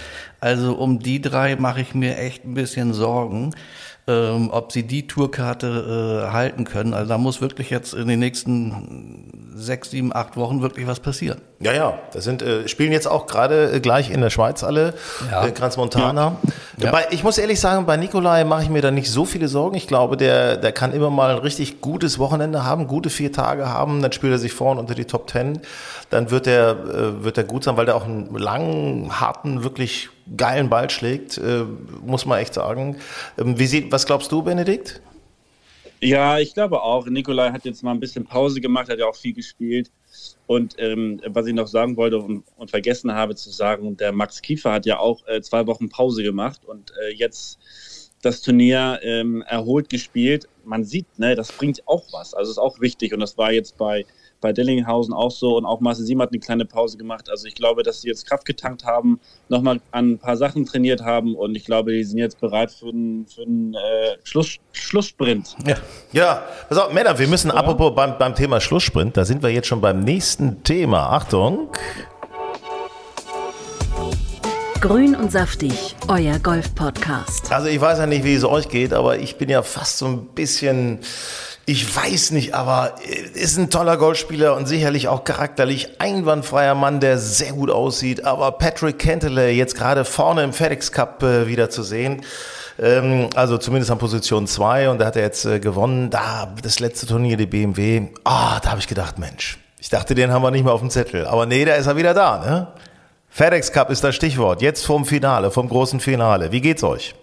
Also 0.47 0.75
um 0.75 1.00
die 1.00 1.21
drei 1.21 1.57
mache 1.57 1.81
ich 1.81 1.93
mir 1.93 2.17
echt 2.19 2.45
ein 2.45 2.55
bisschen 2.55 2.93
Sorgen 2.93 3.53
ähm, 4.09 4.50
ob 4.53 4.71
sie 4.71 4.85
die 4.85 5.07
Tourkarte 5.07 6.29
äh, 6.29 6.33
halten 6.33 6.65
können. 6.65 6.95
Also 6.95 7.09
da 7.09 7.19
muss 7.19 7.41
wirklich 7.41 7.71
jetzt 7.71 7.93
in 7.93 8.07
den 8.07 8.21
nächsten 8.21 9.53
sechs, 9.57 9.91
sieben, 9.91 10.15
acht 10.15 10.37
Wochen 10.37 10.62
wirklich 10.62 10.87
was 10.87 11.00
passieren. 11.00 11.41
Ja, 11.59 11.73
ja, 11.73 11.99
das 12.12 12.23
sind 12.23 12.43
äh, 12.43 12.69
spielen 12.69 12.93
jetzt 12.93 13.09
auch 13.09 13.26
gerade 13.26 13.73
äh, 13.73 13.81
gleich 13.81 14.11
in 14.11 14.21
der 14.21 14.31
Schweiz 14.31 14.62
alle, 14.62 14.95
ja. 15.31 15.47
äh, 15.47 15.50
Kranz 15.50 15.76
Montana. 15.76 16.37
Ja. 16.43 16.53
Dabei, 16.79 17.07
ich 17.11 17.25
muss 17.25 17.38
ehrlich 17.38 17.59
sagen, 17.59 17.87
bei 17.87 17.97
Nikolai 17.97 18.45
mache 18.45 18.62
ich 18.62 18.69
mir 18.69 18.83
da 18.83 18.91
nicht 18.91 19.11
so 19.11 19.25
viele 19.25 19.49
Sorgen. 19.49 19.76
Ich 19.76 19.88
glaube, 19.88 20.17
der, 20.17 20.57
der 20.57 20.71
kann 20.71 20.93
immer 20.93 21.11
mal 21.11 21.31
ein 21.31 21.38
richtig 21.38 21.81
gutes 21.81 22.19
Wochenende 22.21 22.65
haben, 22.65 22.87
gute 22.87 23.11
vier 23.11 23.33
Tage 23.33 23.69
haben, 23.69 24.03
dann 24.03 24.12
spielt 24.12 24.33
er 24.33 24.38
sich 24.38 24.53
vorne 24.53 24.79
unter 24.79 24.95
die 24.95 25.07
Top 25.07 25.26
Ten. 25.26 25.61
Dann 26.11 26.31
wird 26.31 26.47
er, 26.47 26.71
äh, 26.71 27.25
wird 27.25 27.38
er 27.38 27.45
gut 27.45 27.65
sein, 27.65 27.76
weil 27.76 27.87
der 27.87 27.97
auch 27.97 28.05
einen 28.05 28.33
langen, 28.37 29.19
harten, 29.19 29.65
wirklich 29.65 30.11
geilen 30.37 30.68
Ball 30.68 30.90
schlägt, 30.90 31.38
äh, 31.38 31.64
muss 32.04 32.26
man 32.26 32.38
echt 32.40 32.54
sagen. 32.54 32.97
Ähm, 33.38 33.59
wie 33.59 33.66
sieht, 33.66 33.92
was 33.92 34.06
glaubst 34.06 34.33
du, 34.33 34.42
Benedikt? 34.42 35.00
Ja, 36.00 36.38
ich 36.38 36.52
glaube 36.52 36.83
auch. 36.83 37.06
Nikolai 37.06 37.50
hat 37.52 37.64
jetzt 37.64 37.83
mal 37.83 37.92
ein 37.92 38.00
bisschen 38.00 38.25
Pause 38.25 38.61
gemacht, 38.61 38.88
hat 38.88 38.99
ja 38.99 39.06
auch 39.06 39.16
viel 39.16 39.33
gespielt. 39.33 39.90
Und 40.47 40.76
ähm, 40.78 41.21
was 41.26 41.47
ich 41.47 41.54
noch 41.54 41.66
sagen 41.66 41.97
wollte 41.97 42.18
und, 42.18 42.45
und, 42.56 42.71
vergessen 42.71 43.12
habe 43.12 43.35
zu 43.35 43.50
sagen, 43.50 43.97
der 43.97 44.12
Max 44.12 44.42
Kiefer 44.42 44.73
hat 44.73 44.87
ja 44.87 44.99
auch 44.99 45.26
äh, 45.26 45.40
zwei 45.40 45.66
Wochen 45.66 45.88
Pause 45.88 46.23
gemacht 46.23 46.64
und 46.64 46.92
äh, 47.02 47.14
jetzt 47.14 47.59
das 48.23 48.42
Turnier 48.42 49.00
ähm, 49.02 49.42
erholt 49.42 49.88
gespielt. 49.88 50.49
Man 50.64 50.85
sieht, 50.85 51.18
ne, 51.18 51.35
das 51.35 51.52
bringt 51.52 51.87
auch 51.87 52.04
was. 52.12 52.35
Also 52.35 52.50
ist 52.50 52.59
auch 52.59 52.80
wichtig 52.80 53.12
und 53.12 53.21
das 53.21 53.38
war 53.38 53.52
jetzt 53.52 53.76
bei 53.76 54.04
bei 54.40 54.52
Dillinghausen 54.52 55.14
auch 55.14 55.31
so 55.31 55.57
und 55.57 55.64
auch 55.64 55.81
Marcel 55.81 56.05
Siem 56.05 56.21
hat 56.21 56.31
eine 56.31 56.40
kleine 56.40 56.64
Pause 56.64 56.97
gemacht. 56.99 57.31
Also 57.31 57.47
ich 57.47 57.55
glaube, 57.55 57.83
dass 57.83 58.00
sie 58.00 58.09
jetzt 58.09 58.26
Kraft 58.26 58.45
getankt 58.45 58.85
haben, 58.85 59.21
nochmal 59.49 59.81
an 59.90 60.12
ein 60.12 60.19
paar 60.19 60.37
Sachen 60.37 60.66
trainiert 60.66 61.02
haben 61.02 61.35
und 61.35 61.55
ich 61.55 61.64
glaube, 61.64 61.93
die 61.93 62.05
sind 62.05 62.19
jetzt 62.19 62.40
bereit 62.40 62.71
für 62.71 62.88
einen, 62.88 63.26
für 63.26 63.43
einen 63.43 63.75
äh, 63.75 64.16
Schluss, 64.25 64.57
Schlusssprint. 64.73 65.57
Ja, 65.66 65.76
ja. 66.12 66.43
Pass 66.69 66.78
auf, 66.78 66.93
Männer, 66.93 67.19
wir 67.19 67.28
müssen 67.28 67.49
ja. 67.49 67.55
apropos 67.55 67.95
beim, 67.95 68.19
beim 68.19 68.35
Thema 68.35 68.61
Schlusssprint, 68.61 69.16
da 69.16 69.25
sind 69.25 69.43
wir 69.43 69.50
jetzt 69.50 69.69
schon 69.69 69.81
beim 69.81 70.00
nächsten 70.00 70.62
Thema. 70.62 71.11
Achtung. 71.11 71.71
Grün 74.81 75.16
und 75.16 75.33
saftig, 75.33 75.97
euer 76.07 76.38
Golf-Podcast. 76.38 77.50
Also 77.50 77.69
ich 77.69 77.81
weiß 77.81 77.99
ja 77.99 78.07
nicht, 78.07 78.25
wie 78.25 78.35
es 78.35 78.45
euch 78.45 78.69
geht, 78.69 78.93
aber 78.93 79.19
ich 79.19 79.37
bin 79.37 79.49
ja 79.49 79.62
fast 79.62 79.99
so 79.99 80.07
ein 80.07 80.26
bisschen, 80.26 81.00
ich 81.68 81.96
weiß 81.96 82.30
nicht, 82.30 82.54
aber 82.54 82.94
ist 83.35 83.58
ein 83.58 83.70
toller 83.70 83.96
Golfspieler 83.96 84.54
und 84.54 84.66
sicherlich 84.66 85.08
auch 85.08 85.25
charakterlich 85.25 86.00
einwandfreier 86.00 86.76
Mann, 86.76 87.00
der 87.00 87.18
sehr 87.18 87.52
gut 87.54 87.70
aussieht. 87.70 88.25
Aber 88.25 88.52
Patrick 88.52 89.00
Cantley 89.00 89.50
jetzt 89.50 89.75
gerade 89.75 90.04
vorne 90.04 90.44
im 90.44 90.52
FedEx 90.52 90.92
Cup 90.92 91.25
äh, 91.25 91.49
wieder 91.49 91.68
zu 91.68 91.82
sehen, 91.82 92.23
ähm, 92.78 93.28
also 93.35 93.58
zumindest 93.58 93.90
an 93.90 93.99
Position 93.99 94.46
2 94.46 94.90
und 94.90 95.00
da 95.00 95.06
hat 95.06 95.16
er 95.16 95.23
jetzt 95.23 95.44
äh, 95.44 95.58
gewonnen. 95.58 96.08
Da 96.08 96.54
das 96.62 96.78
letzte 96.78 97.08
Turnier, 97.08 97.37
die 97.37 97.46
BMW, 97.46 98.11
ah, 98.23 98.61
da 98.61 98.70
habe 98.70 98.78
ich 98.78 98.87
gedacht, 98.87 99.18
Mensch, 99.18 99.58
ich 99.80 99.88
dachte, 99.88 100.14
den 100.14 100.30
haben 100.30 100.42
wir 100.42 100.52
nicht 100.52 100.64
mehr 100.64 100.73
auf 100.73 100.80
dem 100.80 100.90
Zettel. 100.90 101.26
Aber 101.26 101.46
nee, 101.46 101.64
da 101.64 101.75
ist 101.75 101.88
er 101.88 101.96
wieder 101.96 102.14
da, 102.14 102.38
ne? 102.38 102.68
FedEx 103.28 103.73
Cup 103.73 103.90
ist 103.90 104.04
das 104.04 104.14
Stichwort. 104.14 104.62
Jetzt 104.62 104.87
vom 104.87 105.04
Finale, 105.04 105.50
vom 105.50 105.68
großen 105.68 105.99
Finale. 105.99 106.52
Wie 106.52 106.61
geht's 106.61 106.85
euch? 106.85 107.16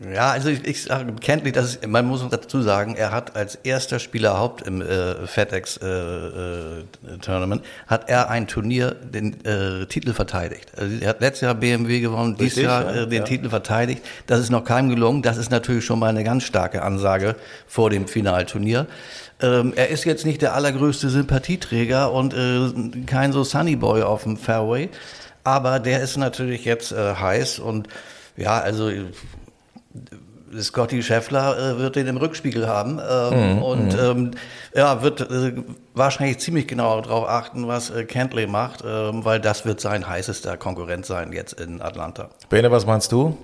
Ja, 0.00 0.30
also 0.30 0.48
ich, 0.48 0.64
ich 0.64 0.84
sage 0.84 1.12
kenntlich, 1.20 1.54
dass 1.54 1.64
es, 1.64 1.86
man 1.86 2.06
muss 2.06 2.24
dazu 2.30 2.62
sagen, 2.62 2.94
er 2.94 3.10
hat 3.10 3.34
als 3.34 3.56
erster 3.56 3.98
Spieler 3.98 4.38
Haupt 4.38 4.62
im 4.62 4.80
äh, 4.80 5.26
FedEx 5.26 5.76
äh, 5.78 5.88
äh, 5.88 6.84
Tournament 7.20 7.62
hat 7.88 8.08
er 8.08 8.30
ein 8.30 8.46
Turnier 8.46 8.94
den 8.94 9.44
äh, 9.44 9.86
Titel 9.86 10.12
verteidigt. 10.12 10.70
Also 10.76 10.94
er 11.00 11.08
hat 11.08 11.20
letztes 11.20 11.40
Jahr 11.40 11.56
BMW 11.56 11.98
gewonnen, 11.98 12.36
Richtig, 12.36 12.54
dieses 12.54 12.62
Jahr 12.62 12.94
ja, 12.94 13.02
äh, 13.02 13.06
den 13.08 13.18
ja. 13.18 13.24
Titel 13.24 13.50
verteidigt. 13.50 14.04
Das 14.28 14.38
ist 14.38 14.50
noch 14.50 14.64
keinem 14.64 14.88
gelungen. 14.88 15.22
Das 15.22 15.36
ist 15.36 15.50
natürlich 15.50 15.84
schon 15.84 15.98
mal 15.98 16.10
eine 16.10 16.22
ganz 16.22 16.44
starke 16.44 16.82
Ansage 16.82 17.34
vor 17.66 17.90
dem 17.90 18.06
Finalturnier. 18.06 18.86
Ähm, 19.42 19.72
er 19.74 19.88
ist 19.88 20.04
jetzt 20.04 20.24
nicht 20.24 20.42
der 20.42 20.54
allergrößte 20.54 21.10
Sympathieträger 21.10 22.12
und 22.12 22.34
äh, 22.34 23.04
kein 23.06 23.32
so 23.32 23.42
Sunny 23.42 23.74
Boy 23.74 24.02
auf 24.02 24.22
dem 24.22 24.36
Fairway, 24.36 24.90
aber 25.42 25.80
der 25.80 26.02
ist 26.02 26.16
natürlich 26.16 26.64
jetzt 26.64 26.92
äh, 26.92 27.14
heiß 27.14 27.58
und 27.58 27.88
ja, 28.36 28.58
also 28.60 28.90
Scotty 30.58 31.02
Scheffler 31.02 31.58
äh, 31.58 31.78
wird 31.78 31.96
den 31.96 32.06
im 32.06 32.16
Rückspiegel 32.16 32.66
haben 32.66 32.98
ähm, 32.98 33.56
Mhm, 33.56 33.62
und 33.62 33.94
ähm, 33.94 34.30
ja, 34.74 35.02
wird 35.02 35.20
äh, 35.20 35.52
wahrscheinlich 35.94 36.38
ziemlich 36.38 36.66
genau 36.66 37.00
darauf 37.00 37.28
achten, 37.28 37.68
was 37.68 37.90
äh, 37.90 38.04
Cantley 38.04 38.46
macht, 38.46 38.82
ähm, 38.86 39.24
weil 39.24 39.40
das 39.40 39.64
wird 39.66 39.80
sein 39.80 40.08
heißester 40.08 40.56
Konkurrent 40.56 41.04
sein 41.06 41.32
jetzt 41.32 41.60
in 41.60 41.82
Atlanta. 41.82 42.30
Bene, 42.48 42.70
was 42.70 42.86
meinst 42.86 43.12
du? 43.12 43.36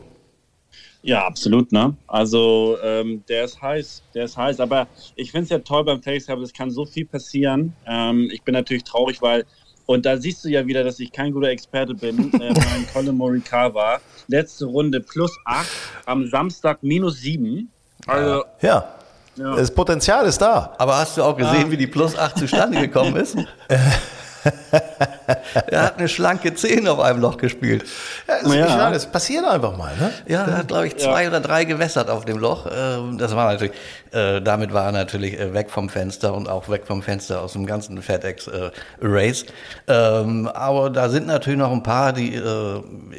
Ja, 1.03 1.27
absolut, 1.27 1.71
ne? 1.71 1.95
Also 2.07 2.79
ähm, 2.83 3.23
der 3.29 3.45
ist 3.45 3.61
heiß, 3.61 4.03
der 4.15 4.25
ist 4.25 4.39
heiß. 4.39 4.59
Aber 4.61 4.87
ich 5.17 5.33
finde 5.33 5.45
es 5.45 5.51
ja 5.51 5.59
toll 5.59 5.85
beim 5.85 6.03
Face 6.03 6.27
Cup, 6.27 6.39
es 6.39 6.55
kann 6.55 6.71
so 6.71 6.87
viel 6.87 7.05
passieren. 7.05 7.75
Ähm, 7.87 8.31
ich 8.33 8.43
bin 8.43 8.55
natürlich 8.55 8.85
traurig, 8.85 9.21
weil, 9.21 9.45
und 9.87 10.07
da 10.07 10.17
siehst 10.17 10.45
du 10.45 10.49
ja 10.49 10.67
wieder, 10.67 10.83
dass 10.85 10.99
ich 11.01 11.13
kein 11.13 11.33
guter 11.33 11.49
Experte 11.49 11.95
bin. 11.95 12.33
äh, 12.41 12.53
mein 12.55 12.87
Colin 12.93 13.17
Morikawa, 13.17 14.01
letzte 14.29 14.67
Runde 14.67 15.01
plus 15.01 15.33
8, 15.45 15.67
am 16.07 16.27
Samstag 16.29 16.83
minus 16.83 17.21
7. 17.21 17.69
Also, 18.07 18.45
Ja, 18.61 18.95
Ja. 19.37 19.57
das 19.57 19.71
Potenzial 19.75 20.27
ist 20.27 20.39
da. 20.39 20.75
Aber 20.79 20.97
hast 20.97 21.17
du 21.17 21.23
auch 21.23 21.37
gesehen, 21.37 21.71
wie 21.71 21.77
die 21.77 21.87
Plus 21.87 22.17
8 22.17 22.39
zustande 22.39 22.81
gekommen 22.81 23.17
ist? 23.17 23.37
er 25.69 25.83
hat 25.83 25.99
eine 25.99 26.09
schlanke 26.09 26.55
10 26.55 26.87
auf 26.89 27.01
einem 27.01 27.21
Loch 27.21 27.37
gespielt. 27.37 27.85
Ja, 28.29 28.35
das, 28.43 28.55
Ja. 28.55 28.91
Das 28.91 29.07
passiert 29.07 29.45
einfach 29.45 29.77
mal. 29.77 29.93
Ne? 29.97 30.13
Ja, 30.27 30.45
er 30.45 30.59
hat, 30.59 30.69
glaube 30.69 30.87
ich, 30.87 30.97
zwei 30.97 31.29
oder 31.29 31.41
drei 31.41 31.65
gewässert 31.65 32.11
auf 32.11 32.25
dem 32.25 32.39
Loch. 32.39 32.67
Ähm, 32.67 33.19
Das 33.19 33.35
war 33.35 33.53
natürlich, 33.53 33.73
äh, 34.13 34.41
damit 34.41 34.73
war 34.73 34.87
er 34.87 34.93
natürlich 34.93 35.39
äh, 35.39 35.55
weg 35.55 35.71
vom 35.71 35.89
Fenster 35.89 36.35
und 36.35 36.49
auch 36.49 36.69
weg 36.69 36.87
vom 36.87 37.03
Fenster 37.03 37.41
aus 37.41 37.53
dem 37.55 37.67
ganzen 37.67 38.01
FedEx 38.03 38.47
äh, 38.49 38.71
Race. 39.01 39.47
Ähm, 39.89 40.49
aber 40.49 40.91
da 40.91 41.09
sind 41.09 41.27
natürlich 41.27 41.59
noch 41.59 41.73
ein 41.73 41.83
paar, 41.83 42.13
die, 42.13 42.41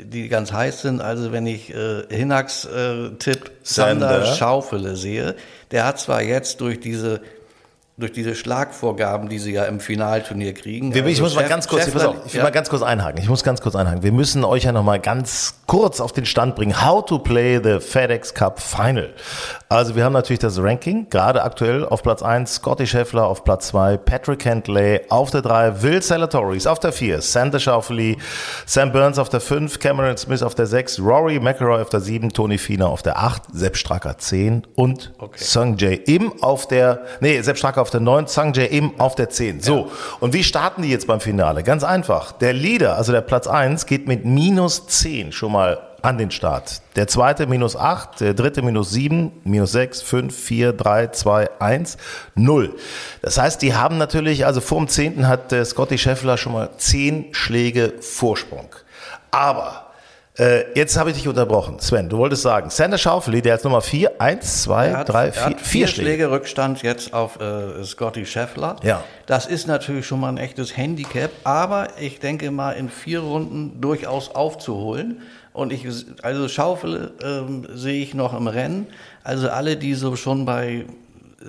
die 0.03 0.29
ganz 0.29 0.51
heiß 0.51 0.82
sind. 0.82 1.01
Also 1.01 1.32
wenn 1.32 1.48
ich 1.48 1.74
Hinaks 2.10 2.67
Tipp 3.20 3.51
Sander 3.63 4.10
Sander. 4.10 4.25
Schaufele 4.36 4.96
sehe, 4.96 5.36
der 5.72 5.86
hat 5.86 6.00
zwar 6.00 6.22
jetzt 6.22 6.62
durch 6.62 6.79
diese 6.79 7.22
durch 7.98 8.12
diese 8.12 8.36
Schlagvorgaben, 8.36 9.30
die 9.30 9.40
sie 9.40 9.54
ja 9.54 9.64
im 9.66 9.80
Finalturnier 9.80 10.54
kriegen. 10.54 10.92
Ich 10.94 11.02
also 11.02 11.24
muss 11.24 11.36
mal 11.36 11.42
Chef- 11.42 11.50
ganz 11.50 11.68
kurz, 11.68 11.86
Scheffler- 11.86 12.10
auf, 12.10 12.16
ich 12.25 12.34
will 12.34 12.40
ja. 12.40 12.44
mal 12.44 12.50
ganz 12.51 12.70
kurz 12.70 12.81
einhaken. 12.81 13.22
Ich 13.22 13.29
muss 13.29 13.42
ganz 13.44 13.62
kurz 13.62 13.74
einhaken. 13.75 14.03
Wir 14.03 14.12
müssen 14.12 14.44
euch 14.44 14.64
ja 14.66 14.74
noch 14.74 14.84
mal 14.84 15.00
ganz 15.00 15.62
kurz 15.66 16.01
auf 16.01 16.12
den 16.12 16.25
Stand 16.25 16.55
bringen. 16.55 16.86
How 16.86 17.05
to 17.05 17.20
play 17.20 17.62
the 17.64 17.79
FedEx 17.79 18.34
Cup 18.34 18.60
Final. 18.60 19.14
Also 19.68 19.96
wir 19.96 20.04
haben 20.04 20.14
natürlich 20.14 20.40
das 20.40 20.62
Ranking, 20.62 21.10
gerade 21.10 21.42
aktuell 21.42 21.86
auf 21.86 22.04
Platz 22.04 22.22
1 22.22 22.54
Scotty 22.54 22.86
Scheffler, 22.86 23.25
auf 23.25 23.44
Platz 23.44 23.70
2 23.70 23.98
Patrick 23.98 24.46
Hentley, 24.46 25.01
auf 25.10 25.32
der 25.32 25.42
3 25.42 25.82
Will 25.82 26.04
Salatoris, 26.04 26.68
auf 26.68 26.80
der 26.80 26.92
4 26.92 27.20
Sander 27.22 27.60
Schauffele, 27.60 28.16
Sam 28.68 28.92
Burns 28.92 29.18
auf 29.18 29.30
der 29.30 29.42
5, 29.42 29.80
Cameron 29.80 30.18
Smith 30.18 30.44
auf 30.44 30.54
der 30.54 30.68
6, 30.68 31.00
Rory 31.00 31.40
McIlroy 31.40 31.82
auf 31.82 31.90
der 31.90 32.00
7, 32.01 32.32
Tony 32.32 32.60
Fiener 32.60 32.90
auf 32.90 33.01
der 33.01 33.18
8, 33.18 33.42
Sepp 33.54 33.75
Stracker 33.75 34.20
10 34.20 34.68
und 34.75 35.14
Sung 35.36 35.78
Jae 35.78 35.96
Im 35.96 36.44
auf 36.44 36.68
der, 36.68 37.01
nee, 37.20 37.42
Sepp 37.42 37.58
Stracker 37.58 37.82
auf 37.82 37.90
der 37.90 38.01
9, 38.01 38.28
Sung 38.28 38.54
Jae 38.54 38.68
Im 38.68 39.00
auf 39.00 39.16
der 39.16 39.32
10. 39.32 39.62
So, 39.62 39.90
und 40.20 40.34
wie 40.34 40.44
starten 40.44 40.84
die 40.84 40.92
jetzt 40.92 41.08
beim 41.08 41.20
Finale? 41.20 41.64
Ganz 41.64 41.84
einfach. 41.84 42.34
Der 42.34 42.54
Leader, 42.54 42.98
also 42.98 43.12
der 43.12 43.22
Platz 43.22 43.48
1, 43.48 43.88
geht 43.88 44.08
mit 44.08 44.25
minus 44.25 44.86
10 44.86 45.32
schon 45.32 45.54
mal 45.54 45.80
an 46.05 46.18
den 46.20 46.29
Start. 46.29 46.81
Der 46.96 47.07
zweite 47.07 47.48
minus 47.48 47.75
8, 47.75 48.22
der 48.22 48.33
dritte 48.35 48.61
minus 48.61 48.91
7, 48.91 49.31
minus 49.44 49.72
6, 49.72 50.03
5, 50.03 50.35
4, 50.35 50.74
3, 50.74 51.07
2, 51.07 51.50
1, 51.59 51.98
0. 52.35 52.75
Das 53.22 53.39
heißt, 53.39 53.61
die 53.61 53.74
haben 53.74 53.98
natürlich, 53.98 54.46
also 54.46 54.61
vor 54.61 54.77
dem 54.77 54.87
10. 54.87 55.27
hat 55.27 55.51
äh, 55.51 55.65
Scotty 55.65 55.98
Scheffler 55.98 56.37
schon 56.37 56.53
mal 56.53 56.70
10 56.77 57.33
Schläge 57.33 57.94
Vorsprung. 58.01 58.70
Aber 59.31 59.85
äh, 60.38 60.66
jetzt 60.76 60.98
habe 60.98 61.12
ich 61.12 61.16
dich 61.18 61.28
unterbrochen. 61.28 61.80
Sven, 61.80 62.10
du 62.10 62.18
wolltest 62.18 62.42
sagen, 62.42 62.70
Sander 62.70 62.98
Schaufeli, 62.98 63.42
der 63.42 63.54
hat 63.54 63.64
Nummer 63.64 63.82
4, 63.82 64.20
1, 64.20 64.64
2, 64.64 64.88
Er 64.88 64.98
hat, 64.98 65.10
3, 65.10 65.26
er 65.28 65.34
4, 65.34 65.44
hat 65.46 65.54
4 65.62 65.66
vier 65.66 65.88
Schläge. 65.88 66.32
Rückstand 66.32 66.82
jetzt 66.84 67.14
auf 67.14 67.40
äh, 67.40 67.84
Scotty 67.84 68.26
Scheffler. 68.26 68.76
Ja. 68.84 69.04
Das 69.28 69.46
ist 69.46 69.68
natürlich 69.68 70.06
schon 70.06 70.20
mal 70.20 70.30
ein 70.30 70.38
echtes 70.38 70.76
Handicap, 70.76 71.32
aber 71.44 71.88
ich 72.00 72.20
denke 72.20 72.52
mal 72.52 72.72
in 72.74 72.90
vier 72.90 73.20
Runden 73.22 73.80
durchaus 73.82 74.34
aufzuholen. 74.34 75.22
Und 75.54 75.72
ich, 75.72 75.88
also 76.22 76.50
Schaufel 76.50 77.14
ähm, 77.24 77.66
sehe 77.74 78.04
ich 78.04 78.14
noch 78.14 78.38
im 78.38 78.48
Rennen. 78.48 78.88
Also 79.24 79.50
alle, 79.50 79.78
die 79.78 79.94
so 79.94 80.18
schon 80.18 80.44
bei 80.44 80.86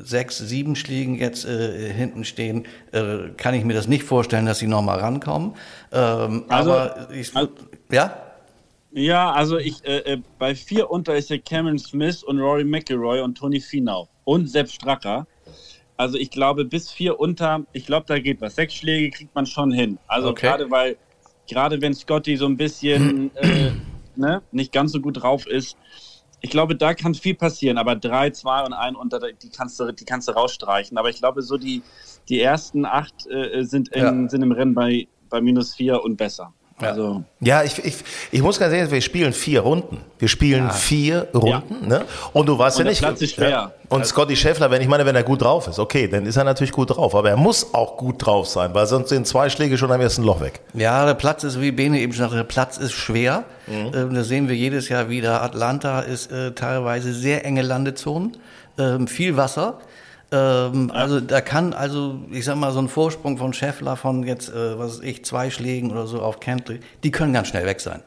sechs, 0.05 0.39
sieben 0.39 0.77
Schlägen 0.77 1.17
jetzt 1.17 1.45
äh, 1.45 1.93
hinten 1.93 2.25
stehen, 2.25 2.67
äh, 2.93 3.31
kann 3.37 3.55
ich 3.55 3.65
mir 3.65 3.75
das 3.75 3.89
nicht 3.89 4.05
vorstellen, 4.05 4.47
dass 4.47 4.59
sie 4.61 4.69
noch 4.69 4.83
mal 4.83 4.99
rankommen. 5.01 5.55
Ähm, 5.91 6.45
Also- 6.49 6.73
aber 6.73 7.09
ich, 7.13 7.35
also- 7.35 7.51
ja, 7.91 8.17
Ja, 8.97 9.33
also 9.33 9.59
ich 9.59 9.85
äh, 9.87 9.99
äh, 10.15 10.23
bei 10.39 10.55
vier 10.55 10.91
unter 10.91 11.17
ist 11.17 11.31
ja 11.31 11.39
Cameron 11.39 11.79
Smith 11.79 12.23
und 12.25 12.39
Rory 12.41 12.65
McIlroy 12.65 13.21
und 13.21 13.37
Tony 13.37 13.61
Finau 13.61 14.11
und 14.25 14.49
Sepp 14.51 14.71
Stracker. 14.71 15.29
Also 15.99 16.19
ich 16.19 16.31
glaube 16.31 16.65
bis 16.67 16.91
vier 16.93 17.21
unter, 17.21 17.67
ich 17.73 17.87
glaube 17.87 18.07
da 18.09 18.19
geht 18.21 18.41
was. 18.43 18.57
Sechs 18.57 18.75
Schläge 18.75 19.11
kriegt 19.11 19.35
man 19.35 19.47
schon 19.47 19.73
hin. 19.73 20.01
Also 20.09 20.31
Okay. 20.31 20.49
gerade 20.49 20.71
weil 20.71 20.99
gerade 21.49 21.83
wenn 21.83 21.95
Scotty 21.95 22.37
so 22.39 22.47
ein 22.47 22.59
bisschen 22.59 23.35
äh, 23.37 23.73
ne, 24.17 24.45
nicht 24.51 24.73
ganz 24.73 24.93
so 24.93 25.01
gut 25.03 25.23
drauf 25.23 25.47
ist, 25.47 25.79
ich 26.41 26.51
glaube 26.51 26.77
da 26.77 26.95
kann 26.95 27.15
viel 27.15 27.37
passieren. 27.37 27.79
Aber 27.79 27.97
drei, 27.97 28.31
zwei 28.31 28.65
und 28.65 28.75
ein 28.75 28.97
unter, 28.97 29.21
die 29.33 29.51
kannst 29.51 29.81
du 29.81 29.93
die 29.93 30.07
kannst 30.07 30.29
du 30.29 30.33
rausstreichen. 30.33 30.99
Aber 30.99 31.11
ich 31.11 31.19
glaube 31.19 31.43
so 31.43 31.59
die 31.59 31.85
die 32.31 32.41
ersten 32.41 32.87
acht 32.87 33.27
äh, 33.29 33.63
sind 33.65 33.91
in, 33.91 34.03
Ja. 34.03 34.31
sind 34.31 34.43
im 34.43 34.53
Rennen 34.53 34.75
bei 34.75 35.09
bei 35.31 35.43
minus 35.43 35.75
vier 35.77 36.03
und 36.05 36.17
besser. 36.19 36.56
Ja. 36.81 36.89
Also 36.91 37.23
Ja, 37.41 37.63
ich, 37.63 37.83
ich, 37.85 37.95
ich 38.31 38.43
muss 38.43 38.59
ganz 38.59 38.75
ehrlich, 38.75 38.91
wir 38.93 39.01
spielen 39.01 39.33
vier 39.33 39.61
Runden. 39.61 39.99
Wir 40.19 40.29
spielen 40.29 40.71
vier 40.71 41.27
Runden, 41.35 41.89
ne? 41.89 42.05
Und 42.35 42.47
du 42.47 42.59
weißt 42.59 42.77
Und 42.79 42.81
ja 42.81 42.85
der 42.85 42.91
nicht. 42.93 43.01
Platz 43.01 43.23
ist 43.23 43.35
schwer. 43.35 43.49
Ja. 43.49 43.73
Und 43.89 44.05
Scotty 44.05 44.37
Scheffler, 44.37 44.71
wenn 44.71 44.83
ich 44.83 44.89
meine, 44.89 45.07
wenn 45.07 45.17
er 45.17 45.23
gut 45.23 45.41
drauf 45.43 45.69
ist, 45.69 45.79
okay, 45.79 46.07
dann 46.09 46.27
ist 46.27 46.37
er 46.37 46.45
natürlich 46.45 46.73
gut 46.73 46.91
drauf. 46.97 47.15
Aber 47.15 47.31
er 47.31 47.37
muss 47.37 47.73
auch 47.73 47.97
gut 47.97 48.27
drauf 48.27 48.47
sein, 48.49 48.75
weil 48.75 48.87
sonst 48.87 49.09
sind 49.09 49.27
zwei 49.27 49.49
Schläge 49.49 49.79
schon 49.79 49.91
am 49.91 50.01
ersten 50.01 50.23
Loch 50.23 50.41
weg. 50.41 50.61
Ja, 50.75 51.07
der 51.07 51.15
Platz 51.15 51.45
ist, 51.45 51.61
wie 51.61 51.71
Bene 51.73 51.99
eben 52.01 52.13
schon 52.13 52.25
sagte, 52.25 52.37
der 52.37 52.45
Platz 52.45 52.77
ist 52.77 52.93
schwer. 52.93 53.45
Ähm, 53.69 54.15
das 54.15 54.29
sehen 54.29 54.49
wir 54.49 54.57
jedes 54.57 54.89
Jahr 54.91 55.09
wieder. 55.09 55.43
Atlanta 55.43 56.01
ist 56.01 56.31
äh, 56.31 56.53
teilweise 56.53 57.15
sehr 57.15 57.45
enge 57.47 57.63
Landezonen, 57.63 58.37
ähm, 58.79 59.07
viel 59.07 59.37
Wasser. 59.37 59.79
Ähm, 60.33 60.91
Also 60.93 61.21
da 61.21 61.41
kann 61.41 61.73
also, 61.73 62.21
ich 62.31 62.45
sag 62.45 62.57
mal, 62.57 62.73
so 62.73 62.81
ein 62.81 62.89
Vorsprung 62.89 63.39
von 63.39 63.53
Scheffler 63.53 63.97
von 63.97 64.25
jetzt, 64.25 64.49
äh, 64.49 64.79
was 64.79 64.99
weiß 64.99 65.05
ich, 65.05 65.25
zwei 65.25 65.51
Schlägen 65.51 65.91
oder 65.91 66.07
so 66.07 66.21
auf 66.21 66.41
Cantley, 66.41 66.81
die 67.05 67.11
können 67.11 67.33
ganz 67.33 67.49
schnell 67.49 67.67
weg 67.67 67.81
sein. 67.81 68.03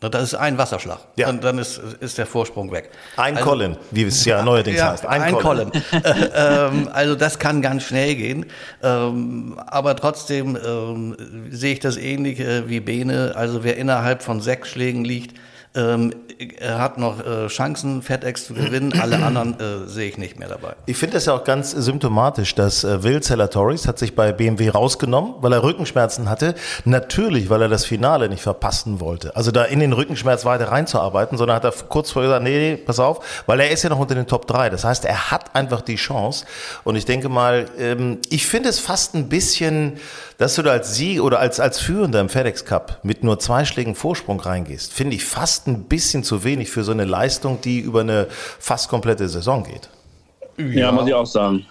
Das 0.00 0.22
ist 0.22 0.34
ein 0.34 0.58
Wasserschlag. 0.58 0.98
Ja. 1.16 1.30
Und 1.30 1.42
dann 1.44 1.56
ist, 1.58 1.80
ist 2.00 2.18
der 2.18 2.26
Vorsprung 2.26 2.70
weg. 2.72 2.90
Ein 3.16 3.36
Also- 3.36 3.48
Colin, 3.48 3.76
wie 3.90 4.02
es 4.04 4.24
ja 4.26 4.42
neuerdings 4.44 4.78
ja, 4.78 4.90
heißt. 4.92 5.06
Ein, 5.06 5.34
Colin. 5.38 5.70
Äh, 5.72 6.28
ähm, 6.34 6.88
also 6.92 7.14
das 7.14 7.38
kann 7.38 7.62
ganz 7.62 7.84
schnell 7.84 8.14
gehen. 8.14 8.46
Ähm, 8.82 9.58
aber 9.66 9.96
trotzdem 9.96 10.58
ähm, 10.62 11.16
sehe 11.50 11.72
ich 11.72 11.80
das 11.80 11.96
ähnlich 11.96 12.38
äh, 12.40 12.68
wie 12.68 12.80
Bene. 12.80 13.32
Also 13.34 13.64
wer 13.64 13.76
innerhalb 13.78 14.22
von 14.22 14.40
sechs 14.42 14.68
Schlägen 14.68 15.04
liegt, 15.04 15.36
Ähm, 15.76 16.12
er 16.60 16.78
hat 16.78 16.98
noch 16.98 17.18
äh, 17.18 17.48
Chancen, 17.48 18.00
FedEx 18.02 18.46
zu 18.46 18.54
gewinnen. 18.54 18.92
Alle 19.00 19.18
anderen 19.24 19.58
äh, 19.58 19.88
sehe 19.88 20.08
ich 20.08 20.18
nicht 20.18 20.38
mehr 20.38 20.46
dabei. 20.48 20.74
Ich 20.86 20.96
finde 20.96 21.14
das 21.14 21.26
ja 21.26 21.32
auch 21.34 21.42
ganz 21.42 21.72
symptomatisch, 21.72 22.54
dass 22.54 22.84
äh, 22.84 23.02
Will 23.02 23.20
Zalatoris 23.20 23.88
hat 23.88 23.98
sich 23.98 24.14
bei 24.14 24.30
BMW 24.32 24.68
rausgenommen, 24.68 25.34
weil 25.40 25.52
er 25.52 25.64
Rückenschmerzen 25.64 26.30
hatte. 26.30 26.54
Natürlich, 26.84 27.50
weil 27.50 27.62
er 27.62 27.68
das 27.68 27.84
Finale 27.84 28.28
nicht 28.28 28.42
verpassen 28.42 29.00
wollte. 29.00 29.34
Also 29.34 29.50
da 29.50 29.64
in 29.64 29.80
den 29.90 29.92
Rückenschmerz 29.92 30.44
weiter 30.44 30.70
reinzuarbeiten, 30.70 31.38
sondern 31.38 31.56
hat 31.56 31.64
er 31.64 31.72
kurz 31.88 32.10
vorher 32.10 32.30
gesagt, 32.30 32.44
nee, 32.44 32.72
nee, 32.72 32.76
pass 32.76 32.98
auf, 32.98 33.42
weil 33.46 33.60
er 33.60 33.70
ist 33.70 33.82
ja 33.82 33.90
noch 33.90 33.98
unter 33.98 34.14
den 34.14 34.26
Top 34.26 34.46
3. 34.46 34.70
Das 34.70 34.84
heißt, 34.84 35.04
er 35.04 35.30
hat 35.30 35.54
einfach 35.54 35.80
die 35.80 35.96
Chance. 35.96 36.46
Und 36.84 36.96
ich 36.96 37.04
denke 37.04 37.28
mal, 37.28 37.66
ähm, 37.78 38.18
ich 38.30 38.46
finde 38.46 38.68
es 38.68 38.78
fast 38.78 39.14
ein 39.14 39.28
bisschen, 39.28 39.98
dass 40.38 40.54
du 40.54 40.62
da 40.62 40.72
als 40.72 40.94
Sieg 40.94 41.22
oder 41.22 41.38
als, 41.38 41.60
als 41.60 41.78
Führender 41.78 42.20
im 42.20 42.28
FedEx 42.28 42.64
Cup 42.64 42.98
mit 43.02 43.22
nur 43.24 43.38
zwei 43.38 43.64
Schlägen 43.64 43.94
Vorsprung 43.94 44.40
reingehst, 44.40 44.92
finde 44.92 45.16
ich 45.16 45.24
fast 45.24 45.66
ein 45.66 45.84
bisschen 45.84 46.24
zu 46.24 46.44
wenig 46.44 46.70
für 46.70 46.84
so 46.84 46.92
eine 46.92 47.04
Leistung, 47.04 47.60
die 47.60 47.80
über 47.80 48.00
eine 48.00 48.26
fast 48.58 48.88
komplette 48.88 49.28
Saison 49.28 49.64
geht. 49.64 49.88
Ja, 50.56 50.64
ja 50.66 50.92
muss 50.92 51.06
ich 51.06 51.14
auch 51.14 51.26
sagen. 51.26 51.66